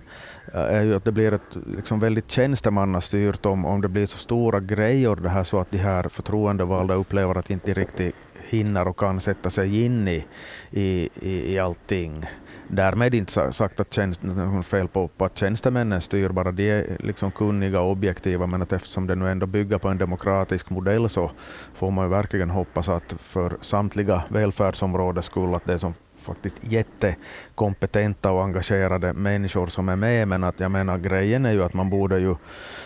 är 0.55 0.83
ju 0.83 0.95
att 0.95 1.05
det 1.05 1.13
blir 1.13 1.33
ett 1.33 1.57
liksom 1.67 2.01
väldigt 2.01 2.31
tjänstemannastyrt 2.31 3.47
om, 3.47 3.65
om 3.65 3.81
det 3.81 3.89
blir 3.89 4.07
så 4.07 4.19
stora 4.19 4.61
grejer 4.61 5.17
det 5.17 5.29
här 5.29 5.45
så 5.45 5.61
att 5.61 5.71
de 5.71 5.79
här 5.79 6.03
förtroendevalda 6.09 6.95
upplever 6.95 7.39
att 7.39 7.47
de 7.47 7.53
inte 7.53 7.75
riktigt 7.75 8.15
hinner 8.49 8.89
och 8.89 8.97
kan 8.97 9.21
sätta 9.21 9.51
sig 9.51 9.85
in 9.85 10.09
i, 10.09 10.25
i, 10.71 11.09
i, 11.15 11.53
i 11.55 11.59
allting. 11.59 12.25
Därmed 12.69 13.15
inte 13.15 13.53
sagt 13.53 13.81
att 13.81 13.95
tjänst, 13.95 14.21
fel 14.65 14.89
på, 14.89 15.09
på 15.09 15.25
att 15.25 15.39
tjänstemännen 15.39 16.01
styr, 16.01 16.29
bara 16.29 16.53
de 16.53 16.71
är 16.71 16.97
liksom 17.01 17.31
kunniga 17.31 17.81
och 17.81 17.91
objektiva, 17.91 18.47
men 18.47 18.63
att 18.63 18.73
eftersom 18.73 19.07
det 19.07 19.15
nu 19.15 19.31
ändå 19.31 19.47
bygger 19.47 19.79
på 19.79 19.89
en 19.89 19.99
demokratisk 19.99 20.71
modell 20.71 21.09
så 21.09 21.31
får 21.75 21.91
man 21.91 22.05
ju 22.05 22.11
verkligen 22.11 22.51
hoppas 22.51 22.89
att 22.89 23.15
för 23.19 23.57
samtliga 23.61 24.25
välfärdsområden 24.29 25.23
skull 25.23 25.55
att 25.55 25.67
det 25.67 25.79
som 25.79 25.95
faktiskt 26.25 26.65
jättekompetenta 26.65 28.31
och 28.31 28.45
engagerade 28.45 29.13
människor 29.13 29.67
som 29.67 29.89
är 29.89 29.97
med, 29.97 30.29
men 30.29 30.45
att 30.45 30.61
jag 30.61 30.71
menar 30.71 30.99
grejen 30.99 31.47
är 31.47 31.53
ju 31.53 31.63
att 31.65 31.75
man 31.75 31.91
borde 31.91 32.19
ju 32.19 32.37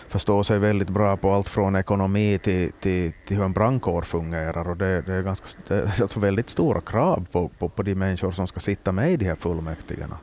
förstå 0.07 0.43
sig 0.43 0.59
väldigt 0.59 0.89
bra 0.89 1.17
på 1.17 1.31
allt 1.31 1.49
från 1.49 1.75
ekonomi 1.75 2.39
till, 2.43 2.71
till, 2.79 3.11
till 3.25 3.37
hur 3.37 3.45
en 3.45 3.53
brandkår 3.53 4.01
fungerar 4.01 4.69
och 4.69 4.77
det, 4.77 5.01
det 5.01 5.13
är, 5.13 5.21
ganska, 5.21 5.47
det 5.67 5.75
är 5.75 6.01
alltså 6.01 6.19
väldigt 6.19 6.49
stora 6.49 6.81
krav 6.81 7.27
på, 7.31 7.49
på, 7.59 7.69
på 7.69 7.83
de 7.83 7.95
människor 7.95 8.31
som 8.31 8.47
ska 8.47 8.59
sitta 8.59 8.91
med 8.91 9.11
i 9.11 9.17
de 9.17 9.25
här 9.25 9.35
fullmäktigena. 9.35 10.17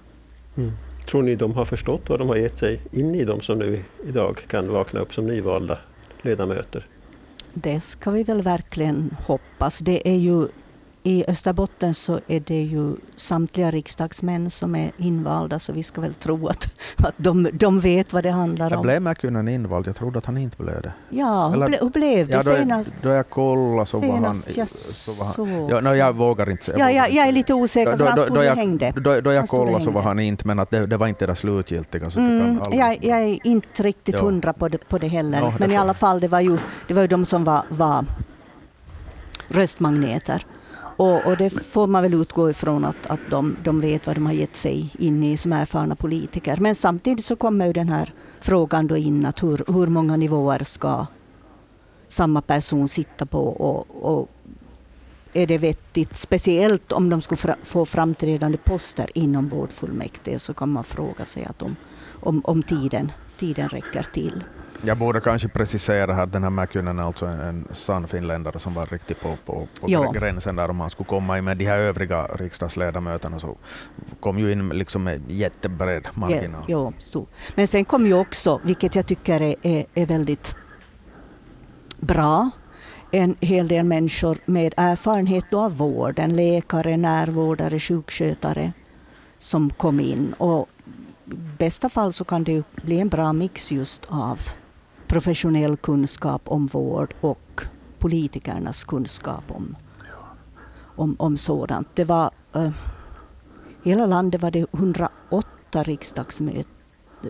Mm. 0.57 0.73
Tror 1.07 1.23
ni 1.23 1.37
de 1.37 1.55
har 1.55 1.65
förstått 1.65 2.09
vad 2.09 2.19
de 2.19 2.29
har 2.29 2.37
gett 2.37 2.57
sig 2.57 2.81
in 2.93 3.15
i, 3.15 3.25
de 3.25 3.41
som 3.41 3.59
nu 3.59 3.85
idag 4.09 4.39
kan 4.49 4.73
vakna 4.73 5.01
upp 5.01 5.15
som 5.15 5.27
nyvalda 5.27 5.79
ledamöter? 6.23 6.87
Det 7.55 7.81
ska 7.81 8.11
vi 8.11 8.23
väl 8.23 8.43
verkligen 8.43 9.17
hoppas. 9.27 9.79
Det 9.79 10.09
är 10.09 10.17
ju 10.17 10.49
i 11.07 11.25
Österbotten 11.29 11.95
så 11.95 12.21
är 12.27 12.41
det 12.41 12.63
ju 12.63 12.97
samtliga 13.17 13.71
riksdagsmän 13.71 14.51
som 14.51 14.75
är 14.75 14.91
invalda, 14.97 15.59
så 15.59 15.73
vi 15.73 15.83
ska 15.83 16.01
väl 16.01 16.15
tro 16.15 16.49
att, 16.49 16.75
att 16.97 17.15
de, 17.17 17.49
de 17.53 17.81
vet 17.81 18.13
vad 18.13 18.23
det 18.23 18.31
handlar 18.31 18.77
om. 18.77 18.83
Blev 18.83 19.03
Mäkynen 19.03 19.49
invald? 19.49 19.87
Jag 19.87 19.97
trodde 19.97 20.19
att 20.19 20.27
han 20.27 20.37
inte 20.37 20.57
blev 20.57 20.83
det. 20.83 20.93
Ja, 21.11 21.49
hur, 21.49 21.67
ble, 21.67 21.79
hur 21.81 21.91
blev 21.91 22.27
det 22.27 22.33
ja, 22.33 22.43
då, 22.43 22.57
senast? 22.57 22.95
Då 23.03 23.09
jag 23.09 23.31
kollade 23.31 23.87
så 23.87 23.99
var 23.99 24.17
han... 24.17 24.43
Jag, 24.55 24.69
så 24.69 25.13
var 25.13 25.47
han 25.47 25.69
ja, 25.69 25.81
no, 25.81 25.95
jag 25.95 26.17
vågar 26.17 26.51
inte 26.51 26.65
säga. 26.65 26.79
Ja, 26.79 26.91
jag, 26.91 27.13
jag 27.13 27.29
är 27.29 27.33
lite 27.33 27.55
osäker, 27.55 27.93
då, 27.93 27.99
för 27.99 28.07
han 28.07 28.19
stod 28.19 28.37
och 28.37 28.45
hängde. 28.45 28.93
Då, 28.97 29.21
då 29.21 29.33
jag 29.33 29.49
kollade 29.49 29.85
så 29.85 29.91
var 29.91 30.03
han 30.03 30.21
inte, 30.21 30.47
men 30.47 30.59
att 30.59 30.71
det, 30.71 30.87
det 30.87 30.97
var 30.97 31.07
inte 31.07 31.27
det 31.27 31.35
slutgiltiga. 31.35 32.11
Så 32.11 32.21
mm, 32.21 32.61
jag, 32.73 32.99
jag, 33.05 33.23
är 33.23 33.47
inte 33.47 33.83
riktigt 33.83 34.21
hundra 34.21 34.53
på 34.53 34.69
det, 34.69 34.89
på 34.89 34.99
det 34.99 35.09
heller, 35.09 35.41
no, 35.41 35.53
men 35.59 35.69
det 35.69 35.75
i 35.75 35.79
alla 35.79 35.95
fall, 35.95 36.21
det 36.21 36.29
var 36.29 36.41
ju, 36.41 36.59
det 36.89 36.95
var 36.95 37.03
ju 37.03 37.09
de 37.09 37.25
som 37.25 37.45
var, 37.45 37.63
var 37.69 38.05
röstmagneter. 39.49 40.47
Och, 40.97 41.27
och, 41.27 41.37
det 41.37 41.51
får 41.51 41.87
man 41.87 42.03
väl 42.03 42.15
utgå 42.15 42.51
ifrån 42.51 42.85
att, 42.85 43.07
att 43.07 43.21
de, 43.31 43.57
de 43.65 43.81
vet 43.81 44.07
vad 44.07 44.17
de 44.17 44.27
har 44.27 44.33
gett 44.33 44.57
sig 44.57 44.95
in 44.99 45.25
i 45.25 45.37
som 45.37 45.53
erfarna 45.53 45.97
politiker. 45.97 46.57
Men 46.57 46.75
samtidigt 46.75 47.25
så 47.25 47.37
kommer 47.37 47.67
ju 47.67 47.73
den 47.73 47.89
här 47.89 48.13
frågan 48.41 48.87
då 48.87 48.97
in 48.97 49.27
att 49.27 49.43
hur, 49.43 49.65
hur 49.73 49.87
många 49.87 50.17
nivåer 50.17 50.65
ska 50.65 51.07
samma 52.09 52.43
person 52.43 52.89
sitta 52.89 53.27
på 53.27 53.49
och, 53.49 53.87
och 54.13 54.29
är 55.33 55.47
det 55.47 55.59
vettigt, 55.59 56.19
speciellt 56.19 56.93
om 56.93 57.11
de 57.11 57.21
skulle 57.21 57.57
få 57.63 57.87
framträdande 57.87 58.59
poster 58.59 59.11
inom 59.15 59.49
vårdfullmäktige, 59.49 60.39
så 60.39 60.55
kan 60.55 60.73
man 60.73 60.85
fråga 60.85 61.25
sig 61.25 61.45
att 61.45 61.63
om, 61.63 61.77
om, 62.21 62.43
om 62.45 62.63
tiden, 62.63 63.13
tiden 63.39 63.69
räcker 63.69 64.03
till. 64.03 64.45
Jag 64.83 64.99
borde 64.99 65.21
kanske 65.21 65.49
precisera 65.49 66.15
här, 66.15 66.27
den 66.27 66.43
här 66.43 66.51
Mäkynen 66.51 66.99
är 66.99 67.03
alltså 67.03 67.27
en, 67.27 67.41
en 67.41 67.69
sann 67.73 68.09
finländare 68.09 68.59
som 68.59 68.75
var 68.75 68.87
riktigt 68.87 69.21
på, 69.21 69.37
på, 69.47 69.69
på 69.81 69.87
ja. 69.91 70.11
gränsen 70.11 70.57
där 70.57 70.71
om 70.71 70.81
han 70.81 70.91
skulle 70.91 71.07
komma 71.07 71.39
in 71.39 71.45
med 71.45 71.57
de 71.57 71.65
här 71.65 71.79
övriga 71.79 72.25
riksdagsledamöterna 72.25 73.39
så 73.39 73.57
kom 74.21 74.39
ju 74.39 74.53
in 74.53 74.69
liksom 74.69 75.05
med 75.05 75.23
jättebred 75.29 76.07
marginal. 76.15 76.65
Ja, 76.69 76.93
ja, 77.13 77.27
Men 77.55 77.69
sen 77.69 77.85
kom 77.85 78.07
ju 78.07 78.15
också, 78.15 78.61
vilket 78.65 78.95
jag 78.95 79.07
tycker 79.07 79.41
är, 79.41 79.57
är, 79.63 79.87
är 79.95 80.07
väldigt 80.07 80.57
bra, 82.01 82.51
en 83.11 83.37
hel 83.41 83.69
del 83.69 83.85
människor 83.85 84.39
med 84.45 84.75
erfarenhet 84.77 85.55
av 85.55 85.77
vården, 85.77 86.37
läkare, 86.37 86.97
närvårdare, 86.97 87.79
sjukskötare 87.79 88.73
som 89.39 89.71
kom 89.71 90.01
in. 90.01 90.33
Och 90.39 90.69
i 91.25 91.35
bästa 91.59 91.89
fall 91.89 92.13
så 92.13 92.25
kan 92.25 92.45
det 92.45 92.63
bli 92.75 93.01
en 93.01 93.09
bra 93.09 93.33
mix 93.33 93.73
just 93.73 94.05
av 94.09 94.41
professionell 95.09 95.77
kunskap 95.77 96.43
om 96.45 96.67
vård 96.67 97.15
och 97.21 97.63
politikernas 97.99 98.85
kunskap 98.85 99.45
om, 99.49 99.77
om, 100.97 101.17
om 101.19 101.37
sådant. 101.37 101.97
Det 101.97 102.05
var, 102.05 102.31
uh, 102.57 102.71
hela 103.83 104.07
landet 104.07 104.43
var 104.43 104.51
det 104.51 104.67
108 104.73 105.83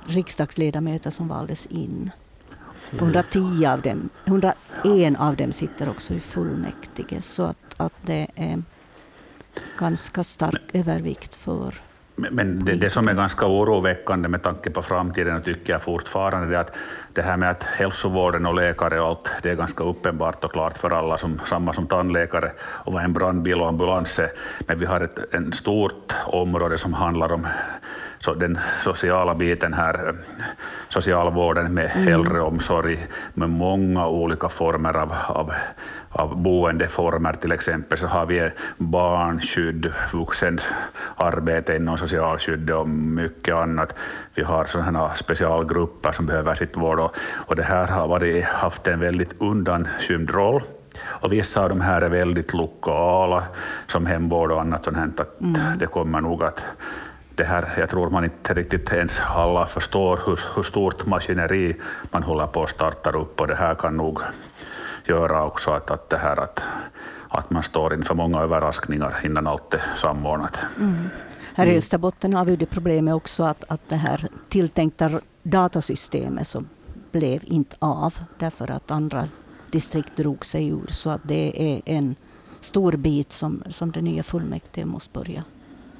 riksdagsledamöter 0.06 1.10
som 1.10 1.28
valdes 1.28 1.66
in. 1.66 2.10
110 2.92 3.66
av 3.66 3.80
dem, 3.80 4.08
101 4.24 5.14
av 5.18 5.36
dem 5.36 5.52
sitter 5.52 5.88
också 5.88 6.14
i 6.14 6.20
fullmäktige. 6.20 7.20
Så 7.20 7.42
att, 7.42 7.74
att 7.76 7.92
det 8.02 8.26
är 8.34 8.62
ganska 9.78 10.24
stark 10.24 10.62
övervikt 10.72 11.34
för 11.34 11.74
men 12.16 12.64
det, 12.64 12.74
det, 12.74 12.90
som 12.90 13.08
är 13.08 13.14
ganska 13.14 13.46
oroväckande 13.46 14.28
med 14.28 14.42
tanke 14.42 14.70
på 14.70 14.82
framtiden 14.82 15.42
tycker 15.42 15.72
jag 15.72 15.82
fortfarande 15.82 16.56
är 16.56 16.60
att 16.60 16.76
det 17.16 17.22
här 17.22 17.36
med 17.36 17.50
att 17.50 17.62
hälsovården 17.62 18.46
och 18.46 18.54
läkare 18.54 19.00
och 19.00 19.08
allt, 19.08 19.30
det 19.42 19.50
är 19.50 19.54
ganska 19.54 19.84
uppenbart 19.84 20.44
och 20.44 20.52
klart 20.52 20.78
för 20.78 20.90
alla, 20.90 21.18
som, 21.18 21.40
samma 21.46 21.72
som 21.72 21.86
tandläkare 21.86 22.52
och 22.60 22.92
vad 22.92 23.04
en 23.04 23.12
brandbil 23.12 23.60
och 23.60 23.68
ambulans 23.68 24.18
är. 24.18 24.30
Men 24.66 24.78
vi 24.78 24.86
har 24.86 25.00
ett 25.00 25.34
en 25.34 25.52
stort 25.52 26.14
område 26.26 26.78
som 26.78 26.94
handlar 26.94 27.32
om 27.32 27.46
så 28.26 28.34
den 28.34 28.58
sociala 28.84 29.34
biten 29.34 29.72
här, 29.72 30.14
socialvården 30.88 31.74
med 31.74 31.90
mm. 31.94 32.08
äldreomsorg, 32.08 33.06
med 33.34 33.50
många 33.50 34.08
olika 34.08 34.48
former 34.48 34.96
av, 34.96 35.12
av, 35.28 35.52
av 36.10 36.42
boendeformer 36.42 37.32
till 37.32 37.52
exempel, 37.52 37.98
så 37.98 38.06
har 38.06 38.26
vi 38.26 38.50
barnskydd, 38.76 39.92
vuxens 40.12 40.68
arbete 41.16 41.76
inom 41.76 41.98
socialskydd 41.98 42.70
och 42.70 42.88
mycket 42.88 43.54
annat. 43.54 43.94
Vi 44.34 44.42
har 44.42 44.64
sådana 44.64 45.14
specialgrupper 45.14 46.12
som 46.12 46.26
behöver 46.26 46.54
sitt 46.54 46.76
vård 46.76 47.00
och, 47.06 47.16
och 47.48 47.56
det 47.56 47.62
här 47.62 47.86
har 47.86 48.08
varit, 48.08 48.44
haft 48.44 48.86
en 48.86 49.00
väldigt 49.00 49.40
undanskymd 49.40 50.30
roll. 50.30 50.62
Och 51.04 51.32
vissa 51.32 51.62
av 51.62 51.68
de 51.68 51.80
här 51.80 52.02
är 52.02 52.08
väldigt 52.08 52.54
lokala, 52.54 53.42
som 53.86 54.06
hemvård 54.06 54.50
och 54.50 54.60
annat 54.60 54.84
sånt. 54.84 55.20
Att 55.20 55.40
mm. 55.40 55.78
Det 55.78 55.86
kommer 55.86 56.20
nog 56.20 56.42
att 56.42 56.64
det 57.36 57.44
här, 57.44 57.74
jag 57.78 57.90
tror 57.90 58.10
man 58.10 58.24
inte 58.24 58.54
riktigt 58.54 58.92
ens 58.92 59.20
alla 59.20 59.66
förstår 59.66 60.20
hur, 60.26 60.40
hur 60.56 60.62
stort 60.62 61.06
maskineri 61.06 61.76
man 62.10 62.22
håller 62.22 62.46
på 62.46 62.62
att 62.62 62.70
starta 62.70 63.10
upp 63.10 63.40
och 63.40 63.46
det 63.46 63.54
här 63.54 63.74
kan 63.74 63.96
nog 63.96 64.20
göra 65.04 65.44
också 65.44 65.70
att, 65.70 65.90
att, 65.90 66.10
det 66.10 66.16
här, 66.16 66.40
att, 66.40 66.62
att 67.28 67.50
man 67.50 67.62
står 67.62 67.94
inför 67.94 68.14
många 68.14 68.40
överraskningar 68.40 69.20
innan 69.24 69.46
allt 69.46 69.74
är 69.74 69.82
samordnat. 69.96 70.58
Mm. 70.78 71.08
Här 71.54 71.66
i 71.66 71.76
Österbotten 71.76 72.34
har 72.34 72.44
vi 72.44 72.56
det 72.56 72.66
problemet 72.66 73.14
också 73.14 73.42
att, 73.42 73.64
att 73.68 73.80
det 73.88 73.96
här 73.96 74.28
tilltänkta 74.48 75.10
datasystemet 75.42 76.46
som 76.46 76.68
blev 77.12 77.40
inte 77.44 77.76
av 77.78 78.14
därför 78.38 78.70
att 78.70 78.90
andra 78.90 79.28
distrikt 79.70 80.16
drog 80.16 80.46
sig 80.46 80.68
ur. 80.68 80.86
Så 80.88 81.10
att 81.10 81.20
det 81.24 81.72
är 81.72 81.82
en 81.84 82.14
stor 82.60 82.92
bit 82.92 83.32
som, 83.32 83.62
som 83.70 83.92
det 83.92 84.02
nya 84.02 84.22
fullmäktige 84.22 84.84
måste 84.86 85.18
börja 85.18 85.44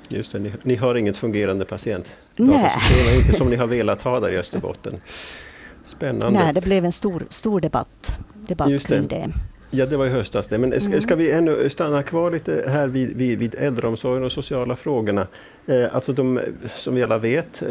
Just 0.09 0.33
det, 0.33 0.39
ni, 0.39 0.53
ni 0.63 0.75
har 0.75 0.95
inget 0.95 1.17
fungerande 1.17 1.65
patient. 1.65 2.07
Nej. 2.37 2.73
inte 3.17 3.33
som 3.33 3.51
ni 3.51 3.57
har 3.57 3.67
velat 3.67 4.03
ha 4.03 4.21
där 4.21 4.33
i 4.33 4.39
Österbotten. 4.39 5.01
Spännande. 5.85 6.39
Nej, 6.39 6.55
det 6.55 6.61
blev 6.61 6.85
en 6.85 6.93
stor, 6.93 7.27
stor 7.31 7.61
debatt, 7.61 8.19
debatt 8.49 8.71
Just 8.71 8.87
kring 8.87 9.07
det. 9.07 9.29
Ja, 9.71 9.87
det 9.87 9.97
var 9.97 10.07
i 10.07 10.09
höstas 10.09 10.47
det. 10.47 10.59
Men 10.59 10.81
ska, 10.81 10.89
mm. 10.89 11.01
ska 11.01 11.17
vi 11.17 11.33
ännu 11.33 11.71
stanna 11.71 12.03
kvar 12.03 12.31
lite 12.31 12.65
här 12.69 12.89
vid, 12.89 13.17
vid, 13.17 13.39
vid 13.39 13.55
äldreomsorgen 13.55 14.25
och 14.25 14.33
sociala 14.33 14.77
frågorna? 14.77 15.27
Eh, 15.67 15.95
alltså 15.95 16.13
de, 16.13 16.41
som 16.75 16.95
vi 16.95 17.03
alla 17.03 17.19
vet, 17.19 17.63
eh, 17.63 17.69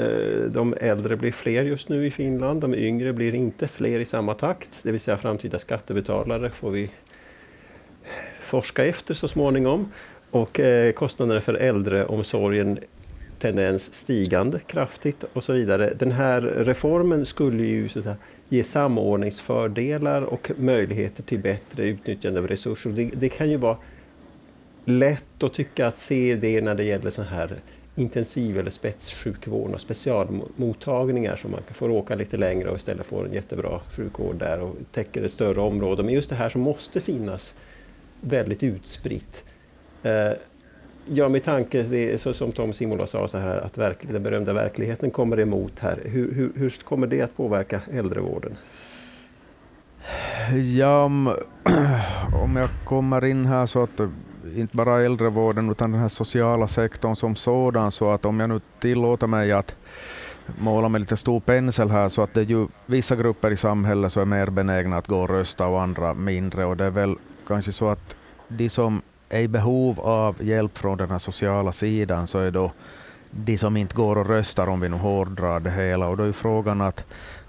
de 0.50 0.76
äldre 0.82 1.16
blir 1.16 1.32
fler 1.32 1.64
just 1.64 1.90
nu 1.90 2.06
i 2.06 2.12
Finland. 2.12 2.62
De 2.62 2.76
yngre 2.76 3.14
blir 3.14 3.36
inte 3.36 3.68
fler 3.68 4.00
i 4.00 4.06
samma 4.06 4.34
takt. 4.34 4.80
Det 4.84 4.92
vill 4.92 5.02
säga 5.02 5.18
framtida 5.18 5.60
skattebetalare 5.60 6.50
får 6.50 6.72
vi 6.72 6.90
forska 8.42 8.86
efter 8.86 9.14
så 9.14 9.28
småningom. 9.28 9.92
Och 10.32 10.60
eh, 10.60 10.92
kostnaderna 10.92 11.42
för 11.42 11.54
äldreomsorgen 11.54 12.80
tendens 13.40 13.94
stigande 13.94 14.60
kraftigt 14.60 15.24
och 15.34 15.44
så 15.44 15.54
vidare. 15.54 15.94
Den 16.00 16.12
här 16.12 16.42
reformen 16.42 17.26
skulle 17.26 17.64
ju 17.64 17.90
så 17.90 18.00
att 18.00 18.04
säga, 18.04 18.18
ge 18.50 18.64
samordningsfördelar 18.64 20.22
och 20.22 20.52
möjligheter 20.58 21.24
till 21.24 21.40
bättre 21.40 21.86
utnyttjande 21.86 22.40
av 22.40 22.48
resurser. 22.48 22.90
Det, 22.90 23.06
det, 23.06 23.30
kan 23.30 23.50
ju 23.50 23.58
vara 23.58 23.78
lätt 24.86 25.44
att 25.44 25.54
tycka 25.54 25.88
att 25.88 25.98
se 25.98 26.36
det 26.36 26.62
när 26.62 26.76
det 26.76 26.84
gäller 26.84 27.12
så 27.12 27.22
här 27.22 27.56
intensiv 27.96 28.60
eller 28.60 28.72
spetssjukvård 28.72 29.74
och 29.74 29.82
specialmottagningar 29.82 31.36
som 31.36 31.52
man 31.52 31.62
får 31.74 31.90
åka 31.90 32.16
lite 32.16 32.38
längre 32.38 32.70
och 32.70 32.76
istället 32.76 33.06
får 33.06 33.26
en 33.26 33.34
jättebra 33.34 33.80
sjukvård 33.96 34.36
där 34.36 34.62
och 34.62 34.76
täcker 34.92 35.24
ett 35.24 35.32
större 35.32 35.62
område. 35.62 36.04
Men 36.04 36.14
just 36.14 36.30
det 36.30 36.36
här 36.36 36.50
som 36.50 36.62
måste 36.62 37.02
finnas 37.02 37.54
väldigt 38.22 38.64
utspritt 38.64 39.44
eh, 40.04 40.32
Ja, 41.08 41.30
med 41.30 41.44
tanke, 41.44 41.84
det 41.84 42.14
är 42.14 42.18
så 42.18 42.34
som 42.34 42.52
Tom 42.52 42.74
Simola 42.74 43.08
sa, 43.08 43.28
så 43.28 43.38
här, 43.38 43.58
att 43.58 43.78
verklig, 43.78 44.14
den 44.14 44.24
berömda 44.24 44.54
verkligheten 44.54 45.12
kommer 45.12 45.40
emot 45.40 45.80
här. 45.80 46.00
Hur, 46.04 46.34
hur, 46.34 46.52
hur 46.56 46.70
kommer 46.70 47.08
det 47.08 47.22
att 47.22 47.38
påverka 47.38 47.82
äldrevården? 47.92 48.58
Ja, 50.78 51.04
om, 51.04 51.28
om 52.44 52.56
jag 52.56 52.70
kommer 52.86 53.26
in 53.26 53.46
här 53.46 53.66
så 53.66 53.84
att 53.84 54.00
eh, 54.00 54.10
inte 54.56 54.76
bara 54.78 55.06
äldrevården 55.06 55.72
utan 55.72 55.92
den 55.92 56.02
här 56.02 56.08
sociala 56.08 56.68
sektorn 56.68 57.16
som 57.16 57.36
sådan, 57.36 57.92
så 57.92 58.12
att 58.12 58.26
om 58.26 58.40
jag 58.40 58.50
nu 58.50 58.62
tillåter 58.80 59.28
mig 59.28 59.52
att 59.52 59.76
måla 60.60 60.90
med 60.90 61.02
lite 61.02 61.18
stor 61.18 61.40
pensel 61.40 61.90
här, 61.90 62.10
så 62.10 62.22
att 62.22 62.34
det 62.34 62.42
är 62.42 62.46
ju 62.46 62.68
vissa 62.86 63.16
grupper 63.16 63.52
i 63.52 63.58
samhället 63.58 64.12
som 64.12 64.22
är 64.22 64.40
mer 64.40 64.50
benägna 64.50 64.98
att 64.98 65.08
gå 65.08 65.20
och 65.20 65.30
rösta 65.30 65.68
och 65.68 65.84
andra 65.84 66.14
mindre, 66.14 66.66
och 66.66 66.78
det 66.78 66.86
är 66.86 66.90
väl 66.90 67.16
kanske 67.48 67.72
så 67.72 67.90
att 67.90 68.16
de 68.48 68.70
som 68.70 69.02
är 69.36 69.42
i 69.42 69.48
behov 69.48 70.00
av 70.00 70.44
hjälp 70.44 70.78
från 70.78 70.98
den 70.98 71.12
här 71.12 71.20
sociala 71.20 71.72
sidan 71.72 72.28
så 72.28 72.40
är 72.40 72.52
då 72.52 72.72
de 73.32 73.58
som 73.58 73.78
inte 73.78 73.96
går 73.96 74.18
och 74.18 74.28
röstar, 74.30 74.68
om 74.70 74.80
vi 74.80 74.90
nu 74.90 74.96
hårdrar 74.96 75.60
det 75.60 75.72
hela. 75.72 76.08
Och 76.08 76.18
då 76.18 76.24
är 76.24 76.32
frågan 76.32 76.82
att 76.82 77.04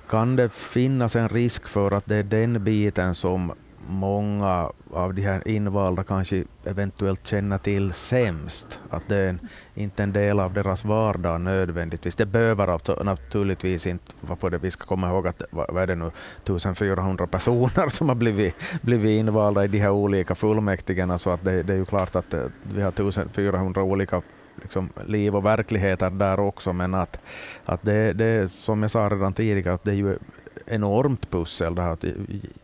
kan 0.09 0.37
det 0.37 0.53
finnas 0.53 1.17
en 1.17 1.29
risk 1.29 1.69
för 1.69 1.91
att 1.91 2.07
det 2.07 2.17
är 2.17 2.23
den 2.23 2.65
biten 2.65 3.15
som 3.15 3.53
många 3.89 4.71
av 4.91 5.15
de 5.15 5.23
här 5.23 5.49
invalda 5.49 6.05
kanske 6.05 6.45
eventuellt 6.65 7.27
känner 7.27 7.59
till 7.59 7.93
sämst. 7.93 8.81
Att 8.91 9.09
det 9.09 9.17
är 9.17 9.29
en, 9.29 9.41
inte 9.75 10.03
en 10.03 10.13
del 10.13 10.41
av 10.41 10.53
deras 10.53 10.85
vardag 10.85 11.41
nödvändigtvis. 11.41 12.15
Det 12.15 12.27
behöver 12.27 12.69
alltså 12.69 13.01
naturligtvis 13.05 13.87
inte 13.87 14.05
vara 14.21 14.37
på 14.37 14.49
det. 14.49 14.59
Vi 14.59 14.71
ska 14.71 14.85
komma 14.85 15.09
ihåg 15.09 15.27
att 15.27 15.43
vad 15.51 15.83
är 15.83 15.87
det 15.87 15.95
nu, 15.95 16.11
1400 16.45 17.27
personer 17.27 17.89
som 17.89 18.09
har 18.09 18.17
blivit, 18.17 18.55
blivit 18.83 19.21
invalda 19.21 19.65
i 19.65 19.69
de 19.69 19.79
här 19.79 19.91
olika 19.91 20.35
fullmäktigena. 20.35 21.19
Så 21.19 21.31
att 21.31 21.45
det, 21.45 21.63
det 21.63 21.73
är 21.73 21.77
ju 21.77 21.85
klart 21.85 22.17
att 22.17 22.35
eh, 22.35 22.45
vi 22.63 22.83
har 22.83 22.89
1400 22.89 23.83
olika 23.83 24.23
liksom, 24.63 24.89
liv 25.07 25.37
och 25.37 25.45
verkligheter 25.45 26.11
där 26.11 26.41
också. 26.41 26.73
Men 26.73 26.95
att, 26.95 27.19
att 27.65 27.83
det, 27.83 28.13
det 28.13 28.53
som 28.53 28.83
jag 28.83 28.91
sa 28.91 29.09
redan 29.09 29.33
tidigare, 29.33 29.75
att 29.75 29.85
det 29.85 29.91
är 29.91 29.95
ju 29.95 30.19
enormt 30.67 31.31
pussel. 31.31 31.75
Det 31.75 31.83
har 31.83 31.99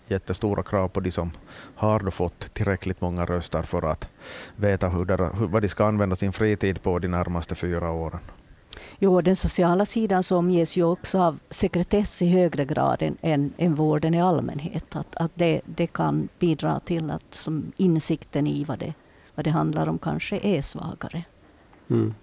jättestora 0.08 0.62
krav 0.62 0.88
på 0.88 1.00
de 1.00 1.10
som 1.10 1.30
har 1.74 2.00
då 2.00 2.10
fått 2.10 2.54
tillräckligt 2.54 3.00
många 3.00 3.24
röster 3.24 3.62
för 3.62 3.82
att 3.82 4.08
veta 4.56 4.88
hur 4.88 5.04
det, 5.04 5.30
vad 5.34 5.62
de 5.62 5.68
ska 5.68 5.86
använda 5.86 6.16
sin 6.16 6.32
fritid 6.32 6.82
på 6.82 6.98
de 6.98 7.08
närmaste 7.08 7.54
fyra 7.54 7.90
åren. 7.90 8.20
Jo, 8.98 9.20
den 9.20 9.36
sociala 9.36 9.86
sidan 9.86 10.22
så 10.22 10.36
omges 10.36 10.76
ju 10.76 10.84
också 10.84 11.18
av 11.18 11.38
sekretess 11.50 12.22
i 12.22 12.28
högre 12.28 12.64
grad 12.64 13.02
än, 13.02 13.16
än, 13.20 13.52
än 13.56 13.74
vården 13.74 14.14
i 14.14 14.22
allmänhet. 14.22 14.96
Att, 14.96 15.16
att 15.16 15.32
det, 15.34 15.60
det 15.64 15.86
kan 15.86 16.28
bidra 16.38 16.80
till 16.80 17.10
att 17.10 17.34
som 17.34 17.72
insikten 17.76 18.46
i 18.46 18.64
vad 18.64 18.78
det, 18.78 18.94
vad 19.34 19.44
det 19.44 19.50
handlar 19.50 19.88
om 19.88 19.98
kanske 19.98 20.38
är 20.42 20.62
svagare. 20.62 21.24
Mm. 21.90 22.14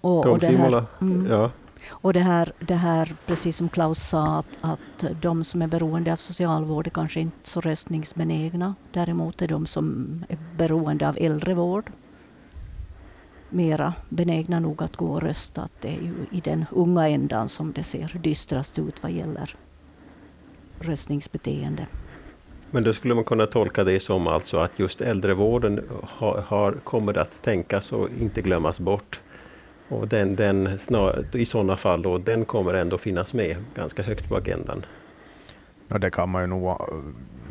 Och, 0.00 0.26
och, 0.26 0.38
det 0.38 0.46
här, 0.46 0.84
mm, 1.00 1.26
ja 1.30 1.50
och 1.88 2.12
det 2.12 2.20
här, 2.20 2.52
det 2.58 2.74
här, 2.74 3.16
precis 3.26 3.56
som 3.56 3.68
Klaus 3.68 4.08
sa, 4.08 4.38
att, 4.38 4.58
att 4.60 5.22
de 5.22 5.44
som 5.44 5.62
är 5.62 5.68
beroende 5.68 6.12
av 6.12 6.16
socialvård 6.16 6.86
är 6.86 6.90
kanske 6.90 7.20
inte 7.20 7.48
så 7.48 7.60
röstningsbenägna. 7.60 8.74
Däremot 8.92 9.42
är 9.42 9.48
de 9.48 9.66
som 9.66 10.24
är 10.28 10.38
beroende 10.56 11.08
av 11.08 11.16
äldrevård 11.20 11.92
mera 13.50 13.94
benägna 14.08 14.60
nog 14.60 14.82
att 14.82 14.96
gå 14.96 15.06
och 15.06 15.22
rösta. 15.22 15.62
Att 15.62 15.80
det 15.80 15.88
är 15.88 16.02
ju 16.02 16.14
i 16.30 16.40
den 16.40 16.64
unga 16.70 17.08
ändan 17.08 17.48
som 17.48 17.72
det 17.72 17.82
ser 17.82 18.18
dystrast 18.22 18.78
ut 18.78 19.02
vad 19.02 19.12
gäller 19.12 19.56
röstningsbeteende. 20.80 21.86
Men 22.70 22.84
då 22.84 22.92
skulle 22.92 23.14
man 23.14 23.24
kunna 23.24 23.46
tolka 23.46 23.84
det 23.84 24.00
som 24.00 24.26
alltså 24.26 24.58
att 24.58 24.78
just 24.78 25.00
äldrevården 25.00 25.84
har, 26.02 26.44
har, 26.48 26.72
kommer 26.72 27.18
att 27.18 27.42
tänkas 27.42 27.92
och 27.92 28.08
inte 28.20 28.42
glömmas 28.42 28.80
bort. 28.80 29.20
Och 29.90 30.08
den, 30.08 30.36
den 30.36 30.78
snar, 30.78 31.24
I 31.32 31.46
sådana 31.46 31.76
fall 31.76 32.02
då, 32.02 32.18
den 32.18 32.44
kommer 32.44 32.74
ändå 32.74 32.98
finnas 32.98 33.34
med 33.34 33.56
ganska 33.74 34.02
högt 34.02 34.28
på 34.28 34.36
agendan. 34.36 34.86
Ja, 35.88 35.98
det 35.98 36.10
kan 36.10 36.28
man 36.28 36.42
ju 36.42 36.46
nog... 36.46 36.76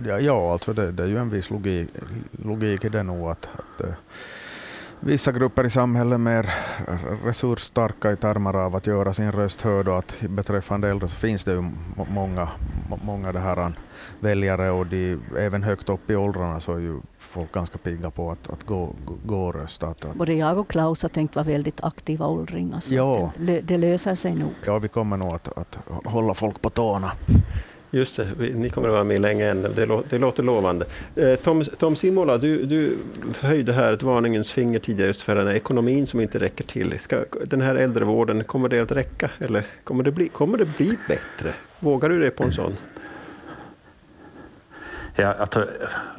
Ja, 0.08 0.19
ja 0.19 0.54
alltså 0.54 0.73
det, 0.73 0.91
det 0.91 1.04
är 1.04 1.08
ju 1.08 1.17
en 1.17 1.30
viss 1.30 1.49
logik, 1.49 1.89
logik 2.32 2.86
i 2.86 2.89
det 2.89 3.04
nog 3.04 3.30
att, 3.30 3.49
att 3.54 3.82
eh, 3.82 3.93
vissa 4.99 5.31
grupper 5.31 5.65
i 5.65 5.69
samhället 5.69 6.19
mer 6.19 6.49
resursstarka 7.25 8.12
i 8.12 8.15
termer 8.15 8.55
av 8.55 8.75
att 8.75 8.88
göra 8.88 9.13
sin 9.13 9.31
röst 9.31 9.62
hörd 9.62 9.88
och 9.88 9.97
att 9.97 10.15
beträffande 10.21 10.89
äldre 10.89 11.07
så 11.07 11.15
finns 11.15 11.43
det 11.43 11.51
ju 11.51 11.63
många, 12.09 12.49
många 13.03 13.31
det 13.31 13.39
här 13.39 13.73
väljare 14.19 14.71
och 14.71 14.85
de, 14.85 15.17
även 15.38 15.63
högt 15.63 15.89
upp 15.89 16.09
i 16.09 16.15
åldrarna 16.15 16.59
så 16.59 16.73
är 16.73 16.79
ju 16.79 16.99
folk 17.17 17.51
ganska 17.51 17.77
pigga 17.77 18.12
på 18.12 18.31
att, 18.31 18.49
att 18.49 18.63
gå, 18.63 18.93
gå 19.25 19.47
och 19.47 19.55
rösta. 19.55 19.88
Att, 19.88 20.05
att 20.05 20.15
Både 20.15 20.33
jag 20.33 20.57
och 20.57 20.67
Klaus 20.67 21.01
har 21.01 21.09
tänkt 21.09 21.35
vara 21.35 21.45
väldigt 21.45 21.83
aktiva 21.83 22.27
åldringar 22.27 22.79
så 22.79 22.95
Ja. 22.95 23.31
det, 23.38 23.62
det 23.62 23.77
löser 23.77 24.15
sig 24.15 24.35
nog. 24.35 24.51
ja, 24.65 24.79
vi 24.79 24.88
kommer 24.88 25.17
nog 25.17 25.33
att, 25.33 25.57
att 25.57 25.79
hålla 26.05 26.33
folk 26.33 26.62
på 26.62 26.69
tårna. 26.69 27.12
Just 27.91 28.15
det, 28.15 28.28
ni 28.56 28.69
kommer 28.69 28.88
att 28.88 28.93
vara 28.93 29.04
med 29.04 29.19
länge 29.19 29.49
än. 29.49 29.62
Det, 29.75 29.86
lå, 29.86 30.04
det 30.10 30.17
låter 30.17 30.43
lovande. 30.43 30.86
Eh, 31.15 31.36
Tom, 31.36 31.63
Tom 31.63 31.95
Simola, 31.95 32.38
du, 32.38 32.65
du 32.65 32.97
höjde 33.39 33.73
här 33.73 33.93
ett 33.93 34.04
varningens 34.04 34.52
finger 34.52 34.80
tidigare 34.80 35.08
just 35.08 35.21
för 35.21 35.36
den 35.36 35.47
här 35.47 35.56
ekonomin 35.56 36.08
som 36.08 36.19
inte 36.19 36.39
räcker 36.39 36.63
till. 36.63 36.99
Ska, 36.99 37.23
den 37.45 37.62
här 37.62 37.75
äldrevården, 37.75 38.43
kommer 38.43 38.69
det 38.69 38.80
att 38.80 38.91
räcka 38.91 39.32
eller 39.39 39.65
kommer 39.84 40.04
det 40.04 40.12
bli, 40.12 40.28
kommer 40.28 40.58
det 40.58 40.65
bli 40.65 40.97
bättre? 41.08 41.54
Vågar 41.80 42.10
du 42.10 42.19
det 42.19 42.32
på 42.32 42.43
en 42.43 42.54
sån? 42.54 42.73
Ja, 45.15 45.34
alltså, 45.34 45.67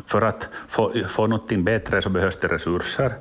för 0.07 0.23
att 0.23 0.49
få, 0.69 0.93
få 1.09 1.27
någonting 1.27 1.65
bättre 1.65 2.03
så 2.03 2.09
behövs 2.09 2.37
det 2.41 2.49
resurser. 2.49 3.15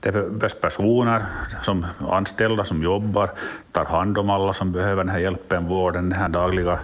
Det 0.00 0.12
behövs 0.12 0.54
personer, 0.60 1.24
som 1.62 1.86
anställda 2.08 2.64
som 2.64 2.82
jobbar, 2.82 3.30
tar 3.72 3.84
hand 3.84 4.18
om 4.18 4.30
alla 4.30 4.52
som 4.52 4.72
behöver 4.72 5.04
den 5.04 5.12
här 5.12 5.18
hjälpen, 5.18 5.68
vården, 5.68 6.08
den 6.08 6.18
här 6.18 6.28
dagliga, 6.28 6.78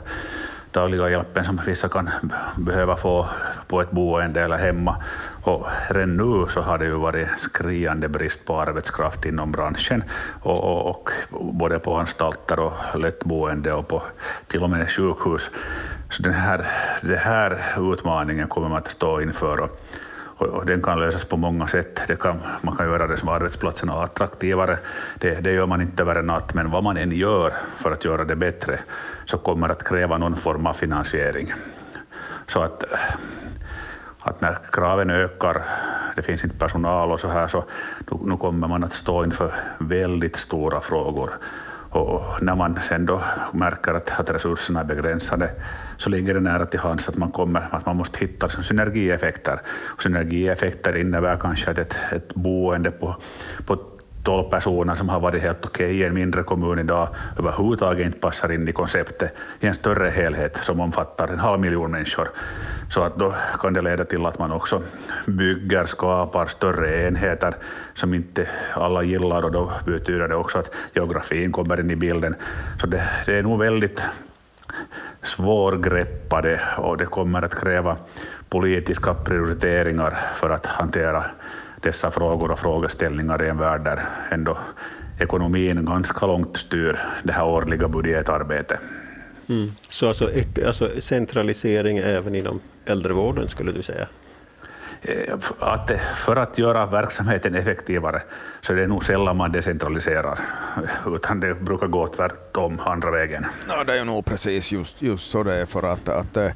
dagliga 0.72 1.11
hjälpen 1.11 1.44
som 1.44 1.61
vissa 1.66 1.88
kan 1.88 2.11
behöva 2.56 2.96
få 2.96 3.28
på 3.66 3.80
ett 3.80 3.90
boende 3.90 4.40
eller 4.40 4.56
hemma. 4.56 4.96
Och 5.42 5.66
redan 5.88 6.16
nu 6.16 6.46
så 6.48 6.61
har 6.61 6.78
det 6.78 6.85
ju 6.85 6.94
varit 6.94 7.28
skriande 7.38 8.09
brist 8.09 8.46
på 8.46 8.61
arbetskraft 8.61 9.26
inom 9.26 9.52
branschen, 9.52 10.04
och, 10.42 10.88
och, 10.88 11.11
och 11.30 11.54
både 11.54 11.78
på 11.78 11.96
anstalter 11.96 12.59
och 12.61 13.00
lättboende 13.00 13.72
och 13.72 13.88
på 13.88 14.02
till 14.46 14.62
och 14.62 14.70
med 14.70 14.90
sjukhus. 14.90 15.50
Så 16.11 16.22
den 16.22 16.33
här, 16.33 16.66
den 17.00 17.18
här 17.18 17.59
utmaningen 17.92 18.48
kommer 18.48 18.68
man 18.68 18.78
att 18.78 18.90
stå 18.90 19.20
inför. 19.20 19.61
Och, 19.61 19.80
och, 20.40 20.46
och 20.46 20.66
den 20.66 20.83
kan 20.83 21.00
lösas 21.00 21.24
på 21.24 21.37
många 21.37 21.66
sätt. 21.68 22.00
Det 22.06 22.16
kan, 22.16 22.40
man 22.61 22.76
kan 22.76 22.87
göra 22.87 23.06
det 23.06 23.16
som 23.16 23.28
arbetsplatserna 23.28 23.92
attraktivare. 23.92 24.78
Det, 25.18 25.40
det 25.40 25.52
gör 25.52 25.66
man 25.66 25.80
inte 25.80 26.02
över 26.02 26.14
en 26.14 26.26
natt, 26.26 26.54
men 26.54 26.70
vad 26.70 26.85
man 26.85 26.96
än 26.96 27.12
gör 27.12 27.52
för 27.76 27.92
att 27.92 28.04
göra 28.04 28.24
det 28.24 28.37
bättre 28.37 28.78
så 29.30 29.38
kommer 29.38 29.68
det 29.68 29.74
att 29.74 29.84
kräva 29.84 30.18
någon 30.18 30.36
form 30.36 30.66
av 30.66 30.74
finansiering. 30.74 31.52
Så 32.46 32.62
att, 32.62 32.84
att 34.20 34.40
när 34.40 34.58
kraven 34.72 35.10
ökar, 35.10 35.62
det 36.16 36.22
finns 36.22 36.44
inte 36.44 36.56
personal 36.56 37.12
och 37.12 37.20
så 37.20 37.28
här, 37.28 37.48
så 37.48 37.64
nu, 38.10 38.18
nu 38.24 38.36
kommer 38.36 38.68
man 38.68 38.84
att 38.84 38.94
stå 38.94 39.24
inför 39.24 39.54
väldigt 39.78 40.36
stora 40.36 40.80
frågor. 40.80 41.30
Och 41.90 42.42
när 42.42 42.54
man 42.54 42.78
sen 42.82 43.06
då 43.06 43.22
märker 43.52 43.94
att, 43.94 44.20
att 44.20 44.30
resurserna 44.30 44.80
är 44.80 44.84
begränsade 44.84 45.50
så 45.96 46.10
ligger 46.10 46.34
det 46.34 46.40
nära 46.40 46.66
till 46.66 46.80
hands 46.80 47.08
att 47.08 47.16
man, 47.16 47.30
kommer, 47.32 47.62
att 47.70 47.86
man 47.86 47.96
måste 47.96 48.18
hitta 48.18 48.46
liksom 48.46 48.64
synergieffekter. 48.64 49.60
Och 49.96 50.02
synergieffekter 50.02 50.96
innebär 50.96 51.36
kanske 51.36 51.70
att 51.70 51.78
ett, 51.78 51.96
ett 52.12 52.34
boende 52.34 52.90
på, 52.90 53.16
på 53.66 53.76
12 54.22 54.50
personer 54.50 54.94
som 54.94 55.09
har 55.09 55.20
varit 55.20 55.42
helt 55.42 55.66
okej 55.66 56.00
i 56.00 56.04
en 56.04 56.14
mindre 56.14 56.42
kommun 56.42 56.78
idag 56.78 57.09
överhuvudtaget 57.38 58.06
inte 58.06 58.18
passar 58.18 58.52
in 58.52 58.68
i 58.68 58.72
konceptet 58.72 59.33
i 59.61 59.66
en 59.66 59.74
större 59.74 60.09
helhet 60.09 60.56
som 60.62 60.80
omfattar 60.80 61.28
en 61.28 61.38
halv 61.38 61.61
miljon 61.61 61.90
människor. 61.90 62.30
Så 62.90 63.02
att 63.02 63.16
då 63.16 63.35
kan 63.61 63.72
det 63.72 63.83
leda 63.83 64.04
till 64.04 64.26
att 64.26 64.38
man 64.38 64.52
också 64.52 64.83
bygger, 65.26 65.87
skapar 65.87 66.46
större 66.46 67.06
enheter 67.06 67.54
som 67.94 68.14
inte 68.14 68.48
alla 68.74 69.02
gillar 69.02 69.42
och 69.42 69.52
då 69.52 69.72
betyder 69.87 70.28
det 70.28 70.35
också 70.35 70.59
att 70.59 70.70
geografin 70.94 71.52
kommer 71.52 71.80
in 71.80 71.90
i 71.90 71.96
bilden. 71.96 72.35
Så 72.80 72.87
det, 72.87 73.09
det 73.26 73.38
är 73.38 73.42
nog 73.42 73.59
väldigt 73.59 74.02
svårgreppade 75.22 76.61
och 76.78 76.96
det 76.96 77.06
kommer 77.06 77.42
att 77.42 77.61
kräva 77.61 77.96
politiska 78.48 79.14
prioriteringar 79.14 80.18
för 80.35 80.50
att 80.50 80.66
hantera 80.66 81.24
dessa 81.80 82.10
frågor 82.10 82.50
och 82.50 82.58
frågeställningar 82.58 83.42
i 83.44 83.48
en 83.48 83.58
värld 83.58 83.84
där 83.84 84.04
ändå 84.30 84.58
ekonomin 85.18 85.84
ganska 85.84 86.26
långt 86.26 86.56
styr 86.56 86.98
det 87.22 87.32
här 87.32 87.44
årliga 87.44 87.88
budgetarbetet. 87.88 88.80
Mm. 89.48 89.72
Så 89.88 90.08
alltså, 90.08 90.30
alltså 90.66 90.90
centralisering 91.00 91.98
även 91.98 92.34
inom 92.34 92.60
äldrevården 92.84 93.48
skulle 93.48 93.72
du 93.72 93.82
säga? 93.82 94.06
Eh, 95.02 95.34
Att 95.58 95.90
för 96.16 96.36
att 96.36 96.58
göra 96.58 96.86
verksamheten 96.86 97.54
effektivare 97.54 98.22
så 98.62 98.72
är 98.72 98.76
det 98.76 98.86
nog 98.86 99.04
sällan 99.04 99.36
man 99.36 99.52
decentraliserar, 99.52 100.38
utan 101.06 101.40
det 101.40 101.54
brukar 101.54 101.86
gå 101.86 102.08
tvärtom 102.08 102.80
andra 102.84 103.10
vägen. 103.10 103.46
Ja, 103.68 103.84
det 103.84 103.98
är 103.98 104.04
nog 104.04 104.24
precis 104.24 104.72
just, 104.72 105.02
just 105.02 105.30
så 105.30 105.42
det 105.42 105.54
är 105.54 105.66
för 105.66 105.82
att, 105.82 106.08
att, 106.08 106.36
eh, 106.36 106.50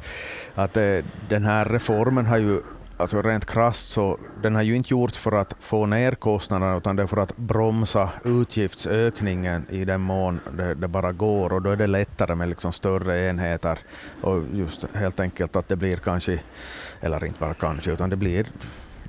att 0.54 0.76
eh, 0.76 0.98
den 1.28 1.44
här 1.44 1.64
reformen 1.64 2.26
har 2.26 2.38
ju 2.38 2.60
Alltså 2.96 3.22
rent 3.22 3.46
krasst 3.46 3.88
så 3.90 4.18
den 4.42 4.54
har 4.54 4.62
ju 4.62 4.76
inte 4.76 4.94
gjorts 4.94 5.18
för 5.18 5.32
att 5.32 5.56
få 5.60 5.86
ner 5.86 6.12
kostnaderna 6.12 6.76
utan 6.76 6.96
det 6.96 7.02
är 7.02 7.06
för 7.06 7.16
att 7.16 7.36
bromsa 7.36 8.10
utgiftsökningen 8.24 9.66
i 9.68 9.84
den 9.84 10.00
mån 10.00 10.40
det, 10.56 10.74
det 10.74 10.88
bara 10.88 11.12
går. 11.12 11.52
Och 11.52 11.62
då 11.62 11.70
är 11.70 11.76
det 11.76 11.86
lättare 11.86 12.34
med 12.34 12.48
liksom 12.48 12.72
större 12.72 13.28
enheter. 13.28 13.78
Och 14.20 14.42
just 14.52 14.84
helt 14.94 15.20
enkelt 15.20 15.56
att 15.56 15.68
det 15.68 15.76
blir 15.76 15.96
kanske, 15.96 16.40
eller 17.00 17.24
inte 17.24 17.40
bara 17.40 17.54
kanske, 17.54 17.92
utan 17.92 18.10
det 18.10 18.16
blir 18.16 18.46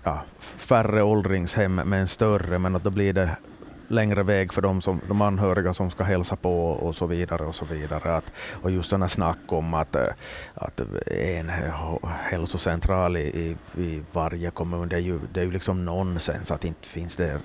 ja, 0.03 0.23
färre 0.39 1.03
åldringshem 1.03 1.75
med 1.75 2.01
en 2.01 2.07
större. 2.07 2.59
Men 2.59 2.75
att 2.75 2.83
då 2.83 2.89
blir 2.89 3.13
det 3.13 3.37
längre 3.87 4.23
väg 4.23 4.53
för 4.53 4.61
de, 4.61 4.81
som, 4.81 5.01
de 5.07 5.21
anhöriga 5.21 5.73
som 5.73 5.91
ska 5.91 6.03
hälsa 6.03 6.35
på 6.35 6.69
och 6.71 6.95
så 6.95 7.05
vidare. 7.05 7.45
Och 7.45 7.55
så 7.55 7.65
vidare. 7.65 8.15
Att, 8.15 8.31
och 8.61 8.71
just 8.71 8.89
sådana 8.89 9.07
snack 9.07 9.37
om 9.47 9.73
att, 9.73 9.95
att 10.53 10.81
en 11.07 11.49
hälsocentral 12.23 13.17
i, 13.17 13.57
i, 13.77 14.01
varje 14.11 14.51
kommun, 14.51 14.89
det 14.89 14.95
är, 14.95 14.99
ju, 14.99 15.19
det 15.33 15.39
är 15.39 15.45
ju 15.45 15.51
liksom 15.51 15.85
nonsens. 15.85 16.51
Att 16.51 16.65
inte 16.65 16.87
finns 16.87 17.15
det, 17.15 17.39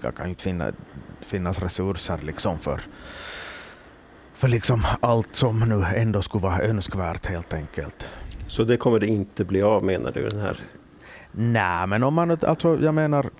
det 0.00 0.12
kan 0.12 0.26
ju 0.26 0.30
inte 0.30 0.42
finna, 0.42 0.72
finnas 1.20 1.58
resurser 1.58 2.18
liksom 2.22 2.58
för, 2.58 2.80
för 4.34 4.48
liksom 4.48 4.82
allt 5.00 5.36
som 5.36 5.60
nu 5.60 5.84
ändå 5.96 6.22
skulle 6.22 6.42
vara 6.42 6.62
önskvärt 6.62 7.26
helt 7.26 7.54
enkelt. 7.54 8.08
Så 8.46 8.64
det 8.64 8.76
kommer 8.76 8.98
det 8.98 9.06
inte 9.06 9.44
bli 9.44 9.62
av 9.62 9.84
menar 9.84 10.12
du? 10.12 10.26
Den 10.26 10.40
här. 10.40 10.60
Nej, 11.32 11.86
men 11.86 12.02
om 12.02 12.14
man, 12.14 12.30
alltså 12.30 12.78
jag 12.80 12.94
menar 12.94 13.30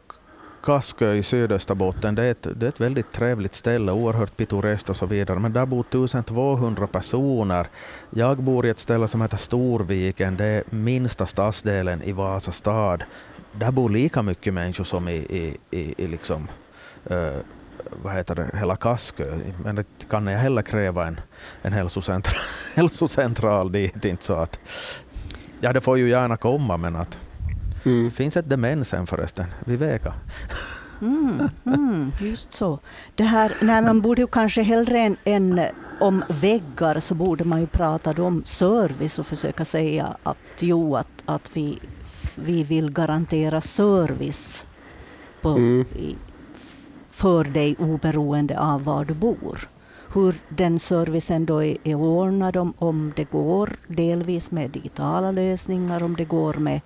Kaskö 0.64 1.14
i 1.14 1.22
Sydösterbotten, 1.22 2.14
det 2.14 2.22
är, 2.22 2.30
ett, 2.30 2.46
det 2.54 2.66
är 2.66 2.68
ett 2.68 2.80
väldigt 2.80 3.12
trevligt 3.12 3.54
ställe, 3.54 3.92
oerhört 3.92 4.36
pittoreskt 4.36 4.90
och 4.90 4.96
så 4.96 5.06
vidare, 5.06 5.38
men 5.38 5.52
där 5.52 5.66
bor 5.66 5.80
1200 5.80 6.86
personer. 6.86 7.66
Jag 8.10 8.38
bor 8.38 8.66
i 8.66 8.68
ett 8.68 8.78
ställe 8.78 9.08
som 9.08 9.22
heter 9.22 9.36
Storviken, 9.36 10.36
det 10.36 10.44
är 10.44 10.64
minsta 10.70 11.26
stadsdelen 11.26 12.02
i 12.02 12.12
Vasa 12.12 12.52
stad. 12.52 13.04
Där 13.52 13.70
bor 13.70 13.90
lika 13.90 14.22
mycket 14.22 14.54
människor 14.54 14.84
som 14.84 15.08
i, 15.08 15.14
i, 15.16 15.56
i, 15.70 15.94
i 16.04 16.06
liksom, 16.06 16.48
uh, 17.10 17.36
vad 18.02 18.14
heter 18.14 18.34
det, 18.34 18.50
hela 18.58 18.76
Kaskö. 18.76 19.38
Men 19.64 19.76
det 19.76 19.86
kan 20.10 20.26
jag 20.26 20.38
heller 20.38 20.62
kräva 20.62 21.06
en, 21.06 21.20
en 21.62 21.72
hälsocentral, 21.72 22.40
hälsocentral 22.74 23.72
dit, 23.72 24.04
inte 24.04 24.24
så 24.24 24.34
att 24.34 24.58
Ja, 25.60 25.72
det 25.72 25.80
får 25.80 25.98
ju 25.98 26.10
gärna 26.10 26.36
komma, 26.36 26.76
men 26.76 26.96
att 26.96 27.18
Mm. 27.84 28.10
finns 28.10 28.36
ett 28.36 28.48
demensen 28.48 29.06
förresten, 29.06 29.46
vid 29.64 29.78
Veka. 29.78 30.14
Mm, 31.00 31.48
mm, 31.64 32.12
just 32.20 32.54
så. 32.54 32.78
Det 33.14 33.24
här, 33.24 33.56
nej, 33.60 33.82
man 33.82 34.00
borde 34.00 34.20
ju 34.20 34.26
kanske 34.26 34.62
hellre 34.62 34.98
än, 34.98 35.16
än 35.24 35.60
om 36.00 36.24
väggar 36.28 37.00
så 37.00 37.14
borde 37.14 37.44
man 37.44 37.60
ju 37.60 37.66
prata 37.66 38.22
om 38.22 38.44
service 38.44 39.18
och 39.18 39.26
försöka 39.26 39.64
säga 39.64 40.16
att 40.22 40.38
jo, 40.58 40.96
att, 40.96 41.22
att 41.24 41.50
vi 41.52 41.78
vi 42.34 42.64
vill 42.64 42.90
garantera 42.90 43.60
service 43.60 44.66
på, 45.42 45.48
mm. 45.48 45.80
i, 45.80 46.16
för 47.10 47.44
dig 47.44 47.76
oberoende 47.78 48.58
av 48.58 48.84
var 48.84 49.04
du 49.04 49.14
bor. 49.14 49.68
Hur 50.14 50.34
den 50.48 50.78
servicen 50.78 51.46
då 51.46 51.62
är, 51.62 51.76
är 51.84 51.94
ordnad, 51.94 52.56
om, 52.56 52.74
om 52.78 53.12
det 53.16 53.30
går 53.30 53.70
delvis 53.86 54.50
med 54.50 54.70
digitala 54.70 55.30
lösningar, 55.30 56.02
om 56.02 56.16
det 56.16 56.24
går 56.24 56.54
med 56.54 56.80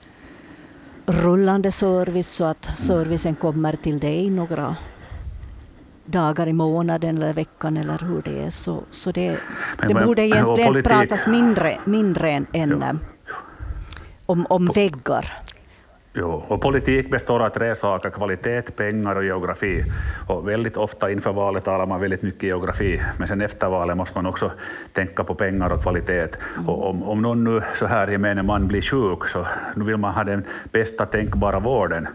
rullande 1.09 1.73
service 1.73 2.29
så 2.29 2.45
att 2.45 2.65
servicen 2.65 3.35
kommer 3.35 3.73
till 3.73 3.99
dig 3.99 4.31
några 4.31 4.77
dagar 6.05 6.47
i 6.47 6.53
månaden 6.53 7.17
eller 7.17 7.33
veckan 7.33 7.77
eller 7.77 7.99
hur 7.99 8.23
det 8.23 8.45
är. 8.45 8.51
Så, 8.51 8.83
så 8.91 9.13
det, 9.13 9.39
det 9.89 9.95
borde 9.95 10.23
egentligen 10.23 10.69
politik. 10.69 10.93
pratas 10.93 11.27
mindre, 11.27 11.79
mindre 11.85 12.31
än, 12.31 12.47
än 12.53 13.01
om, 14.27 14.47
om 14.49 14.67
väggar. 14.67 15.33
Jo, 16.15 16.45
och 16.49 16.61
politik 16.61 17.11
består 17.11 17.41
av 17.41 17.51
tre 17.51 17.75
saker, 17.75 18.11
kvalitet, 18.11 18.63
pengar 18.63 19.17
och 19.17 19.25
geografi. 19.25 19.85
Och 20.27 20.49
väldigt 20.49 20.77
ofta 20.77 21.11
inför 21.11 21.33
valet 21.33 21.65
talar 21.65 21.87
man 21.87 22.01
väldigt 22.01 22.23
mycket 22.23 22.43
geografi, 22.43 23.01
men 23.19 23.29
sen 23.29 23.41
efter 23.41 23.69
valet 23.69 23.97
måste 23.97 24.19
man 24.19 24.27
också 24.27 24.53
tänka 24.93 25.25
på 25.25 25.35
pengar 25.35 25.73
och 25.73 25.83
kvalitet. 25.83 26.29
Mm. 26.57 26.69
Och 26.69 26.91
om, 26.91 27.03
om 27.03 27.23
någon 27.23 27.45
nu 27.45 27.63
så 27.75 27.87
här 27.87 28.09
gemene 28.09 28.43
man 28.43 28.69
blir 28.69 28.83
sjuk, 28.83 29.29
så 29.29 29.47
nu 29.75 29.85
vill 29.85 29.97
man 29.97 30.15
ha 30.15 30.25
den 30.25 30.45
bästa 30.73 31.07
tänkbara 31.07 31.61
vården. 31.61 32.09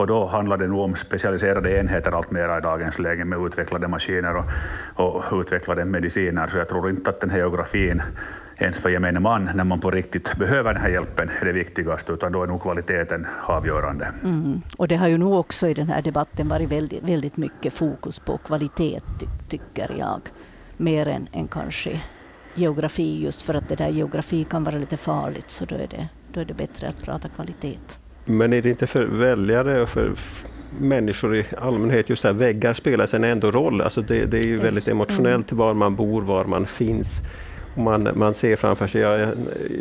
Och 0.00 0.06
då 0.06 0.26
handlar 0.26 0.56
det 0.56 0.66
nog 0.66 0.80
om 0.80 0.96
specialiserade 0.96 1.78
enheter 1.78 2.12
allt 2.12 2.30
mer 2.30 2.58
i 2.58 2.60
dagens 2.60 2.98
läge 2.98 3.24
med 3.24 3.46
utvecklade 3.46 3.88
maskiner 3.88 4.36
och, 4.36 4.44
och 4.94 5.40
utvecklade 5.40 5.84
mediciner. 5.84 6.46
Så 6.46 6.58
jag 6.58 6.68
tror 6.68 6.90
inte 6.90 7.10
att 7.10 7.20
den 7.20 7.30
här 7.30 7.38
geografin 7.38 8.02
ens 8.60 8.78
för 8.78 8.88
gemene 8.88 9.20
man, 9.20 9.50
när 9.54 9.64
man 9.64 9.80
på 9.80 9.90
riktigt 9.90 10.36
behöver 10.36 10.74
den 10.74 10.82
här 10.82 10.90
hjälpen, 10.90 11.30
är 11.40 11.44
det 11.44 11.52
viktigaste, 11.52 12.12
utan 12.12 12.32
då 12.32 12.42
är 12.42 12.46
nog 12.46 12.62
kvaliteten 12.62 13.26
avgörande. 13.46 14.12
Mm. 14.24 14.62
Och 14.76 14.88
det 14.88 14.96
har 14.96 15.08
ju 15.08 15.18
nog 15.18 15.34
också 15.34 15.68
i 15.68 15.74
den 15.74 15.88
här 15.88 16.02
debatten 16.02 16.48
varit 16.48 16.68
väldigt, 16.68 17.02
väldigt 17.02 17.36
mycket 17.36 17.72
fokus 17.72 18.18
på 18.18 18.38
kvalitet, 18.38 19.00
ty 19.20 19.26
tycker 19.48 19.94
jag, 19.98 20.20
mer 20.76 21.08
än, 21.08 21.28
än 21.32 21.48
kanske 21.48 22.00
geografi, 22.54 23.22
just 23.24 23.42
för 23.42 23.54
att 23.54 23.68
det 23.68 23.74
där 23.74 23.88
geografi 23.88 24.44
kan 24.44 24.64
vara 24.64 24.76
lite 24.76 24.96
farligt, 24.96 25.50
så 25.50 25.64
då 25.64 25.74
är 25.74 25.86
det, 25.90 26.08
då 26.32 26.40
är 26.40 26.44
det 26.44 26.54
bättre 26.54 26.88
att 26.88 27.02
prata 27.02 27.28
kvalitet. 27.28 27.78
Men 28.24 28.52
är 28.52 28.62
det 28.62 28.70
inte 28.70 28.86
för 28.86 29.04
väljare 29.04 29.82
och 29.82 29.88
för 29.88 30.12
människor 30.78 31.36
i 31.36 31.46
allmänhet, 31.58 32.10
just 32.10 32.22
det 32.22 32.28
här 32.28 32.34
väggar 32.34 32.74
spelar 32.74 33.06
sen 33.06 33.24
ändå 33.24 33.50
roll. 33.50 33.80
Alltså 33.80 34.02
det, 34.02 34.24
det 34.24 34.38
är 34.38 34.46
ju 34.46 34.56
väldigt 34.56 34.88
emotionellt 34.88 35.52
var 35.52 35.74
man 35.74 35.96
bor, 35.96 36.22
var 36.22 36.44
man 36.44 36.66
finns. 36.66 37.22
Man, 37.80 38.08
man 38.14 38.34
ser 38.34 38.56
framför 38.56 38.86
sig, 38.86 39.00
jag, 39.00 39.28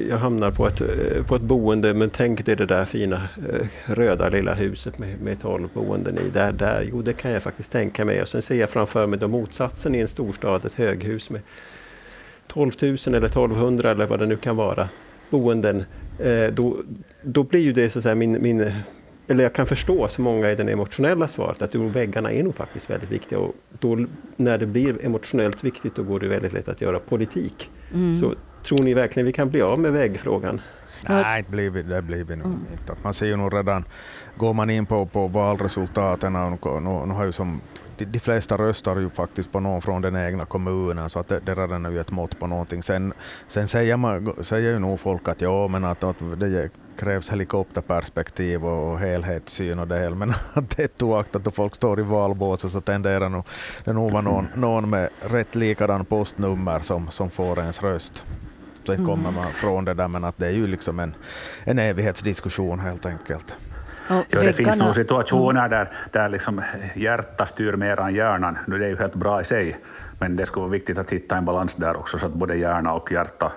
jag 0.10 0.18
hamnar 0.18 0.52
på 0.52 0.68
ett, 0.68 0.82
på 1.28 1.36
ett 1.36 1.42
boende 1.42 1.94
men 1.94 2.10
tänk 2.10 2.46
dig 2.46 2.56
det 2.56 2.66
där 2.66 2.86
fina 2.86 3.16
eh, 3.50 3.68
röda 3.86 4.30
lilla 4.30 4.54
huset 4.54 5.00
med, 5.00 5.22
med 5.22 5.42
12 5.42 5.70
boenden 5.74 6.18
i. 6.18 6.30
Där, 6.34 6.52
där, 6.52 6.88
jo 6.92 7.02
det 7.02 7.14
kan 7.14 7.32
jag 7.32 7.44
faktiskt 7.44 7.72
tänka 7.72 8.06
mig. 8.06 8.22
Och 8.22 8.28
sen 8.28 8.42
ser 8.42 8.56
jag 8.56 8.70
framför 8.70 9.08
mig 9.08 9.20
då 9.20 9.28
motsatsen 9.28 9.96
i 9.96 10.00
en 10.00 10.08
storstad, 10.08 10.66
ett 10.66 10.74
höghus 10.74 11.30
med 11.30 11.42
12 12.48 12.72
000 12.82 12.98
eller 13.06 13.28
1200 13.28 13.92
eller 13.92 14.06
vad 14.06 14.20
det 14.20 14.26
nu 14.26 14.38
kan 14.38 14.56
vara 14.56 14.90
boenden. 15.30 15.84
Eh, 16.20 16.48
då, 16.54 16.78
då 17.22 17.44
blir 17.44 17.62
ju 17.62 17.74
det 17.74 17.90
så 17.90 18.00
att 18.00 18.04
säga 18.04 18.16
min, 18.16 18.42
min 18.42 18.74
eller 19.30 19.44
jag 19.44 19.54
kan 19.54 19.66
förstå 19.66 20.08
så 20.08 20.22
många 20.22 20.52
i 20.52 20.56
det 20.56 20.72
emotionella 20.72 21.28
svaret 21.28 21.62
att 21.62 21.76
väggarna 21.76 22.32
är 22.32 22.44
nog 22.44 22.56
faktiskt 22.56 22.90
väldigt 22.90 23.12
viktiga. 23.12 23.40
Och 23.40 23.56
då, 23.80 24.06
när 24.36 24.58
det 24.58 24.66
blir 24.66 25.06
emotionellt 25.06 25.64
viktigt 25.64 25.96
då 25.96 26.04
går 26.04 26.20
det 26.20 26.28
väldigt 26.28 26.54
lätt 26.54 26.70
att 26.70 26.82
göra 26.82 27.00
politik. 27.00 27.70
Mm. 27.94 28.16
Så 28.16 28.34
tror 28.64 28.84
ni 28.84 28.94
verkligen 28.94 29.26
vi 29.26 29.34
kan 29.34 29.50
bli 29.50 29.62
av 29.62 29.80
med 29.80 29.94
väggfrågan? 29.94 30.62
Nej, 31.10 31.44
det 31.44 31.52
blir 31.52 31.70
vi, 31.70 31.82
det 31.82 32.02
blir 32.02 32.24
vi 32.24 32.36
nog 32.36 32.46
mm. 32.46 32.60
inte. 32.72 32.96
Man 33.04 33.14
ser 33.14 33.26
ju 33.26 33.36
nog 33.36 33.54
redan, 33.54 33.86
går 34.38 34.54
man 34.54 34.70
in 34.70 34.86
på, 34.86 35.06
på 35.06 35.28
valresultaten, 35.28 36.36
och 36.36 36.84
nu, 36.84 37.06
nu 37.06 37.14
har 37.14 37.26
ju 37.26 37.32
som 37.32 37.62
de, 38.00 38.06
de 38.06 38.20
flesta 38.20 38.58
röstar 38.58 38.98
ju 38.98 39.10
faktiskt 39.10 39.52
på 39.52 39.60
någon 39.60 39.82
från 39.82 40.02
den 40.02 40.16
egna 40.16 40.46
kommunen, 40.46 41.10
så 41.10 41.20
att 41.20 41.28
det, 41.28 41.40
det 41.46 41.56
redan 41.56 41.86
är 41.86 41.90
ju 41.90 42.00
ett 42.00 42.12
mått 42.12 42.40
på 42.40 42.48
någonting. 42.48 42.84
Sen, 42.84 43.14
sen 43.48 43.68
säger, 43.68 43.98
man, 43.98 44.34
säger 44.42 44.72
ju 44.72 44.80
nog 44.80 45.00
folk 45.00 45.28
att 45.28 45.42
ja, 45.42 45.68
men 45.68 45.84
att, 45.84 46.04
att 46.04 46.16
det 46.38 46.70
krävs 46.98 47.30
helikopterperspektiv 47.32 48.66
och, 48.66 48.92
och 48.92 49.00
helhetssyn 49.00 49.80
och 49.80 49.88
det 49.88 50.00
hela, 50.00 50.16
men 50.16 50.30
att 50.54 50.78
det 50.78 51.02
oaktat 51.02 51.44
då 51.44 51.52
folk 51.52 51.76
står 51.76 52.00
i 52.00 52.04
valbåset 52.04 52.72
så 52.72 52.82
tenderar 52.82 53.30
nog, 53.30 53.44
det 53.84 53.94
nog 53.94 54.12
vara 54.12 54.22
någon, 54.22 54.48
någon 54.56 54.90
med 54.90 55.10
rätt 55.22 55.56
likadan 55.56 56.06
postnummer 56.06 56.80
som, 56.80 57.08
som 57.08 57.30
får 57.30 57.60
ens 57.60 57.84
röst. 57.84 58.26
Mm. 58.88 59.06
kommer 59.06 59.32
man 59.32 59.52
från 59.52 59.86
det 59.86 59.94
där, 59.94 60.08
men 60.08 60.24
att 60.24 60.38
det 60.38 60.48
är 60.48 60.52
ju 60.52 60.68
liksom 60.68 61.00
en, 61.00 61.16
en 61.64 61.80
evighetsdiskussion 61.80 62.80
helt 62.80 63.06
enkelt. 63.06 63.56
Ja, 64.10 64.24
det 64.30 64.54
finns 64.54 64.78
nog 64.78 64.96
situationer 64.96 65.66
mm. 65.66 65.72
där, 65.72 65.92
där 66.12 66.30
liksom 66.30 66.62
hjärtat 66.96 67.50
styr 67.50 67.74
mer 67.74 68.00
än 68.00 68.14
hjärnan. 68.14 68.58
Nu 68.68 68.78
det 68.78 68.86
är 68.86 68.90
ju 68.90 68.98
helt 68.98 69.16
bra 69.16 69.42
i 69.42 69.46
sig, 69.46 69.78
men 70.20 70.36
det 70.36 70.46
skulle 70.46 70.62
vara 70.62 70.72
viktigt 70.72 70.98
att 70.98 71.12
hitta 71.12 71.38
en 71.38 71.46
balans 71.46 71.76
där 71.76 71.96
också 71.98 72.18
så 72.18 72.26
att 72.26 72.34
både 72.34 72.56
hjärna 72.56 72.94
och 72.94 73.12
hjärta 73.12 73.52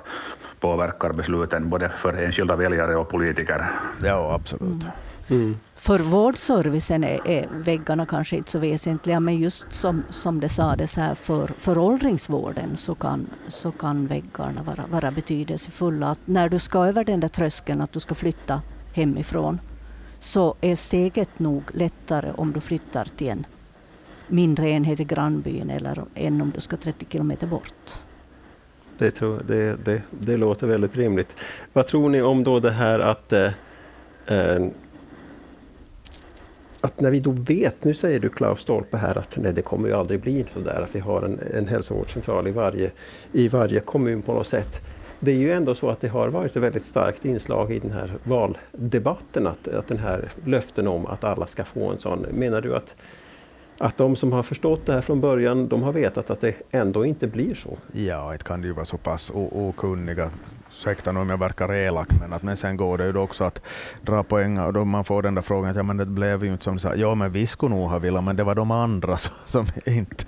påverkar 0.60 1.12
besluten, 1.12 1.68
både 1.68 1.88
för 1.88 2.12
enskilda 2.12 2.56
väljare 2.56 2.96
och 2.96 3.08
politiker. 3.08 3.64
Ja, 4.02 4.34
absolut. 4.34 4.62
Mm. 4.68 4.92
Mm. 5.30 5.58
För 5.76 5.98
vårdservicen 5.98 7.04
är, 7.04 7.28
är 7.28 7.48
väggarna 7.52 8.06
kanske 8.06 8.36
inte 8.36 8.50
så 8.50 8.58
väsentliga, 8.58 9.20
men 9.20 9.38
just 9.38 9.72
som, 9.72 10.02
som 10.10 10.40
det 10.40 10.48
sades 10.48 10.96
här 10.96 11.14
för, 11.14 11.50
för 11.58 11.78
åldringsvården 11.78 12.76
så 12.76 12.94
kan, 12.94 13.26
så 13.48 13.72
kan 13.72 14.06
väggarna 14.06 14.62
vara, 14.62 14.84
vara 14.90 15.10
betydelsefulla. 15.10 16.10
Att 16.10 16.20
när 16.24 16.48
du 16.48 16.58
ska 16.58 16.86
över 16.86 17.04
den 17.04 17.20
där 17.20 17.28
tröskeln 17.28 17.80
att 17.80 17.92
du 17.92 18.00
ska 18.00 18.14
flytta 18.14 18.62
hemifrån 18.94 19.60
så 20.22 20.54
är 20.61 20.76
steget 20.76 21.38
nog 21.38 21.62
lättare 21.74 22.32
om 22.37 22.52
du 22.52 22.61
flyttar 22.61 23.04
till 23.04 23.28
en 23.28 23.46
mindre 24.28 24.68
enhet 24.68 25.00
i 25.00 25.04
grannbyn 25.04 25.70
eller 25.70 26.04
än 26.14 26.40
om 26.40 26.50
du 26.54 26.61
ska 26.61 26.76
30 26.76 27.06
kilometer 27.08 27.46
bort. 27.46 27.94
Det, 28.98 29.11
tror, 29.11 29.42
det, 29.46 29.76
det, 29.85 30.02
det, 30.11 30.37
låter 30.37 30.66
väldigt 30.66 30.96
rimligt. 30.96 31.37
Vad 31.72 31.87
tror 31.87 32.08
ni 32.08 32.22
om 32.22 32.44
då 32.44 32.61
det 32.61 32.70
här 32.70 32.98
att 32.98 33.32
eh, 33.32 33.50
eh, 34.26 34.66
att 36.80 37.00
när 37.00 37.11
vi 37.11 37.20
då 37.20 37.30
vet, 37.30 37.85
nu 37.85 37.94
säger 37.94 38.20
du 38.20 38.28
Klaus 38.28 38.61
Stolpe 38.61 38.96
här 38.96 39.18
att 39.18 39.37
nej, 39.37 39.52
det 39.52 39.62
kommer 39.62 39.88
ju 39.88 39.94
aldrig 39.94 40.20
bli 40.20 40.44
så 40.54 40.61
där 40.61 40.82
att 40.82 40.94
vi 40.94 41.00
har 41.00 41.22
en, 41.22 41.40
en 41.54 41.68
hälsovårdscentral 41.68 42.48
i 42.48 42.50
varje, 42.50 42.90
i 43.32 43.48
varje 43.48 43.80
kommun 43.80 44.22
på 44.22 44.35
något 44.35 44.46
sätt 44.46 44.80
det 45.24 45.30
är 45.30 45.37
ju 45.37 45.52
ändå 45.52 45.74
så 45.74 45.90
att 45.90 46.00
det 46.00 46.08
har 46.08 46.28
varit 46.28 46.56
ett 46.56 46.62
väldigt 46.62 46.85
starkt 46.85 47.24
inslag 47.24 47.72
i 47.72 47.78
den 47.78 47.90
här 47.90 48.12
valdebatten, 48.24 49.46
att, 49.46 49.68
att 49.68 49.88
den 49.88 49.98
här 49.98 50.28
löften 50.44 50.88
om 50.88 51.06
att 51.06 51.24
alla 51.24 51.46
ska 51.46 51.64
få 51.64 51.90
en 51.90 51.98
sån. 51.98 52.26
Menar 52.32 52.61
du 52.61 52.76
att, 52.76 52.96
att 53.78 53.96
de 53.96 54.16
som 54.16 54.32
har 54.32 54.42
förstått 54.42 54.87
det 54.87 54.92
här 54.92 55.00
från 55.00 55.20
början, 55.20 55.68
de 55.68 55.82
har 55.82 55.92
vetat 55.92 56.30
att 56.30 56.40
det 56.40 56.54
ändå 56.70 57.06
inte 57.06 57.26
blir 57.26 57.54
så? 57.54 57.78
Ja, 57.92 58.32
det 58.32 58.44
kan 58.44 58.62
ju 58.62 58.72
vara 58.72 58.85
så 58.85 58.96
pass 58.96 59.32
okunniga 59.35 60.30
ursäkta 60.72 61.11
om 61.11 61.30
jag 61.30 61.38
verkar 61.38 61.74
elak, 61.74 62.08
men, 62.20 62.32
att, 62.32 62.42
men 62.42 62.56
sen 62.56 62.76
går 62.76 62.98
det 62.98 63.06
ju 63.06 63.16
också 63.16 63.44
att 63.44 63.62
dra 64.02 64.22
poäng 64.22 64.58
och 64.58 64.72
då 64.72 64.85
man 64.85 65.04
får 65.04 65.22
den 65.22 65.35
där 65.35 65.42
frågan, 65.42 65.70
att 65.70 65.76
ja 65.76 65.82
men 65.82 65.96
det 65.96 66.06
blev 66.06 66.44
ju 66.44 66.52
inte 66.52 66.64
som 66.64 66.74
du 66.74 66.80
sa, 66.80 66.94
ja 66.94 67.14
men 67.14 67.32
vi 67.32 67.46
skulle 67.46 67.74
nog 67.74 67.88
ha 67.88 67.98
velat, 67.98 68.24
men 68.24 68.37
det 68.37 68.44
var 68.44 68.54
de 68.54 68.70
andra 68.70 69.16
som 69.46 69.66
inte 69.87 70.24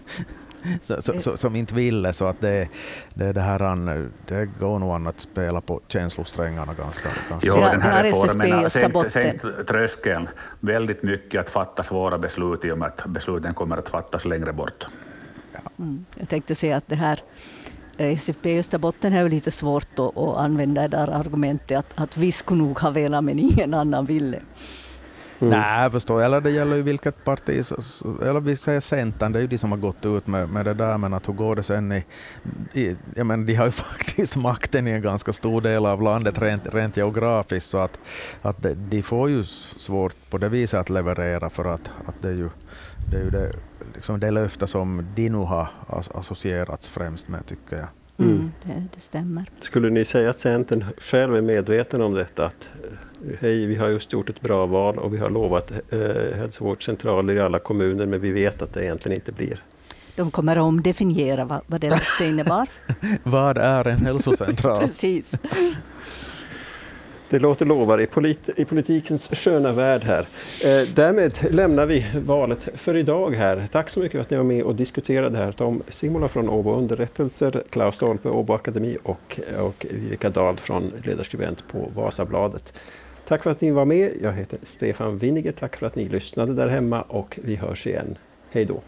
så, 0.82 1.02
så, 1.02 1.20
så, 1.20 1.36
som 1.36 1.56
inte 1.56 1.74
ville. 1.74 2.12
Så 2.12 2.26
att 2.26 2.40
det, 2.40 2.68
det, 3.14 3.32
det, 3.32 3.40
här, 3.40 4.08
det 4.26 4.48
går 4.60 4.78
nog 4.78 4.94
an 4.94 5.06
att 5.06 5.20
spela 5.20 5.60
på 5.60 5.80
känslosträngarna 5.88 6.74
ganska, 6.74 7.08
ganska. 7.30 7.48
Jo, 7.48 7.54
den 7.54 7.82
här 7.82 8.02
reformen 8.02 8.52
har 8.52 8.68
sänkt, 8.68 9.12
sänkt 9.12 9.44
tröskeln 9.68 10.28
väldigt 10.60 11.02
mycket 11.02 11.40
att 11.40 11.50
fatta 11.50 11.82
svåra 11.82 12.18
beslut 12.18 12.64
i 12.64 12.70
och 12.70 12.78
med 12.78 12.88
att 12.88 13.06
besluten 13.06 13.54
kommer 13.54 13.76
att 13.76 13.88
fattas 13.88 14.24
längre 14.24 14.52
bort. 14.52 14.86
Ja. 15.52 15.60
Mm. 15.78 16.04
Jag 16.14 16.28
tänkte 16.28 16.54
säga 16.54 16.76
att 16.76 16.88
det 16.88 16.96
här 16.96 17.20
eh, 17.96 18.12
SFP 18.12 18.58
Österbotten 18.58 19.12
är 19.12 19.22
ju 19.22 19.28
lite 19.28 19.50
svårt 19.50 19.98
att, 19.98 20.16
att 20.16 20.36
använda 20.36 20.82
det 20.82 20.88
där 20.88 21.08
argumentet 21.08 21.78
att, 21.78 21.92
att 21.94 22.16
vi 22.16 22.32
skulle 22.32 22.62
nog 22.62 22.78
ha 22.78 22.90
velat 22.90 23.24
men 23.24 23.38
ingen 23.38 23.74
annan 23.74 24.06
ville. 24.06 24.40
Mm. 25.46 25.60
Nej, 25.60 25.90
förstår 25.90 26.22
Eller 26.22 26.40
det 26.40 26.50
gäller 26.50 26.76
ju 26.76 26.82
vilket 26.82 27.24
parti, 27.24 27.64
eller 28.22 28.40
vi 28.40 28.56
säger 28.56 28.80
Centern, 28.80 29.32
det 29.32 29.38
är 29.38 29.40
ju 29.40 29.46
de 29.46 29.58
som 29.58 29.70
har 29.70 29.78
gått 29.78 30.06
ut 30.06 30.26
med, 30.26 30.48
med 30.48 30.64
det 30.64 30.74
där, 30.74 30.98
men 30.98 31.14
att 31.14 31.28
hur 31.28 31.32
går 31.32 31.56
det 31.56 31.62
sen 31.62 31.92
i, 31.92 32.04
i 32.72 32.96
jag 33.14 33.26
menar, 33.26 33.44
de 33.44 33.54
har 33.54 33.64
ju 33.64 33.70
faktiskt 33.88 34.36
makten 34.36 34.88
i 34.88 34.90
en 34.90 35.02
ganska 35.02 35.32
stor 35.32 35.60
del 35.60 35.86
av 35.86 36.02
landet 36.02 36.42
rent, 36.42 36.74
rent 36.74 36.96
geografiskt, 36.96 37.70
så 37.70 37.78
att, 37.78 37.98
att 38.42 38.62
de, 38.62 38.74
de 38.74 39.02
får 39.02 39.30
ju 39.30 39.44
svårt 39.76 40.30
på 40.30 40.38
det 40.38 40.48
viset 40.48 40.80
att 40.80 40.90
leverera, 40.90 41.50
för 41.50 41.64
att, 41.64 41.90
att 42.06 42.22
det 42.22 42.28
är 42.28 42.32
ju 42.32 42.48
det, 43.10 43.16
är 43.16 43.24
ju 43.24 43.30
det, 43.30 43.52
liksom 43.94 44.20
det 44.20 44.30
löfte 44.30 44.66
som 44.66 45.06
de 45.14 45.28
nu 45.28 45.38
har 45.38 45.68
associerats 46.14 46.88
främst 46.88 47.28
med, 47.28 47.46
tycker 47.46 47.76
jag. 47.76 47.88
Mm. 48.18 48.32
mm. 48.32 48.52
Det, 48.62 48.86
det, 48.94 49.00
stämmer. 49.00 49.44
Skulle 49.60 49.90
ni 49.90 50.04
säga 50.04 50.30
att 50.30 50.38
Centern 50.38 50.84
själv 50.98 51.36
är 51.36 51.42
medveten 51.42 52.02
om 52.02 52.14
detta? 52.14 52.46
Att 52.46 52.68
hej, 53.40 53.66
vi 53.66 53.76
har 53.76 53.88
just 53.88 54.12
gjort 54.12 54.30
ett 54.30 54.40
bra 54.40 54.66
val 54.66 54.98
och 54.98 55.14
vi 55.14 55.18
har 55.18 55.30
lovat 55.30 55.70
eh, 55.90 56.36
hälsovårdscentraler 56.36 57.34
i 57.34 57.40
alla 57.40 57.58
kommuner, 57.58 58.06
men 58.06 58.20
vi 58.20 58.32
vet 58.32 58.62
att 58.62 58.72
det 58.72 58.84
egentligen 58.84 59.14
inte 59.16 59.32
blir. 59.32 59.62
De 60.16 60.30
kommer 60.30 60.56
att 60.56 60.62
omdefiniera 60.62 61.44
vad, 61.44 61.60
vad 61.66 61.80
det 61.80 62.00
innebar. 62.20 62.68
vad 63.22 63.58
är 63.58 63.86
en 63.86 63.98
hälsocentral? 63.98 64.78
Precis. 64.80 65.34
Det 67.28 67.38
låter 67.38 67.66
lovande 67.66 68.04
i, 68.04 68.06
polit 68.06 68.48
i 68.56 68.64
politikens 68.64 69.28
sköna 69.28 69.72
värld 69.72 70.02
här. 70.02 70.26
Eh, 70.64 70.88
därmed 70.94 71.38
lämnar 71.50 71.86
vi 71.86 72.06
valet 72.26 72.68
för 72.74 72.96
idag 72.96 73.34
här. 73.34 73.66
Tack 73.72 73.90
så 73.90 74.00
mycket 74.00 74.12
för 74.12 74.20
att 74.20 74.30
ni 74.30 74.36
var 74.36 74.44
med 74.44 74.62
och 74.62 74.74
diskuterade 74.74 75.38
här. 75.38 75.52
Tom 75.52 75.82
Simola 75.88 76.28
från 76.28 76.48
Åbo 76.48 76.74
Underrättelser, 76.74 77.62
Klaus 77.70 77.94
Stolpe, 77.94 78.28
Åbo 78.28 78.52
Akademi 78.52 78.98
och, 79.02 79.40
och 79.58 79.86
Viveka 79.90 80.30
Dahl 80.30 80.56
från 80.56 80.92
ledarskribent 81.04 81.68
på 81.68 81.90
Vasabladet. 81.94 82.72
Tack 83.28 83.42
för 83.42 83.50
att 83.50 83.60
ni 83.60 83.70
var 83.70 83.84
med. 83.84 84.12
Jag 84.22 84.32
heter 84.32 84.58
Stefan 84.62 85.18
Winiger. 85.18 85.52
Tack 85.52 85.76
för 85.76 85.86
att 85.86 85.96
ni 85.96 86.08
lyssnade 86.08 86.54
där 86.54 86.68
hemma 86.68 87.02
och 87.02 87.38
vi 87.42 87.56
hörs 87.56 87.86
igen. 87.86 88.18
Hej 88.50 88.64
då! 88.64 88.82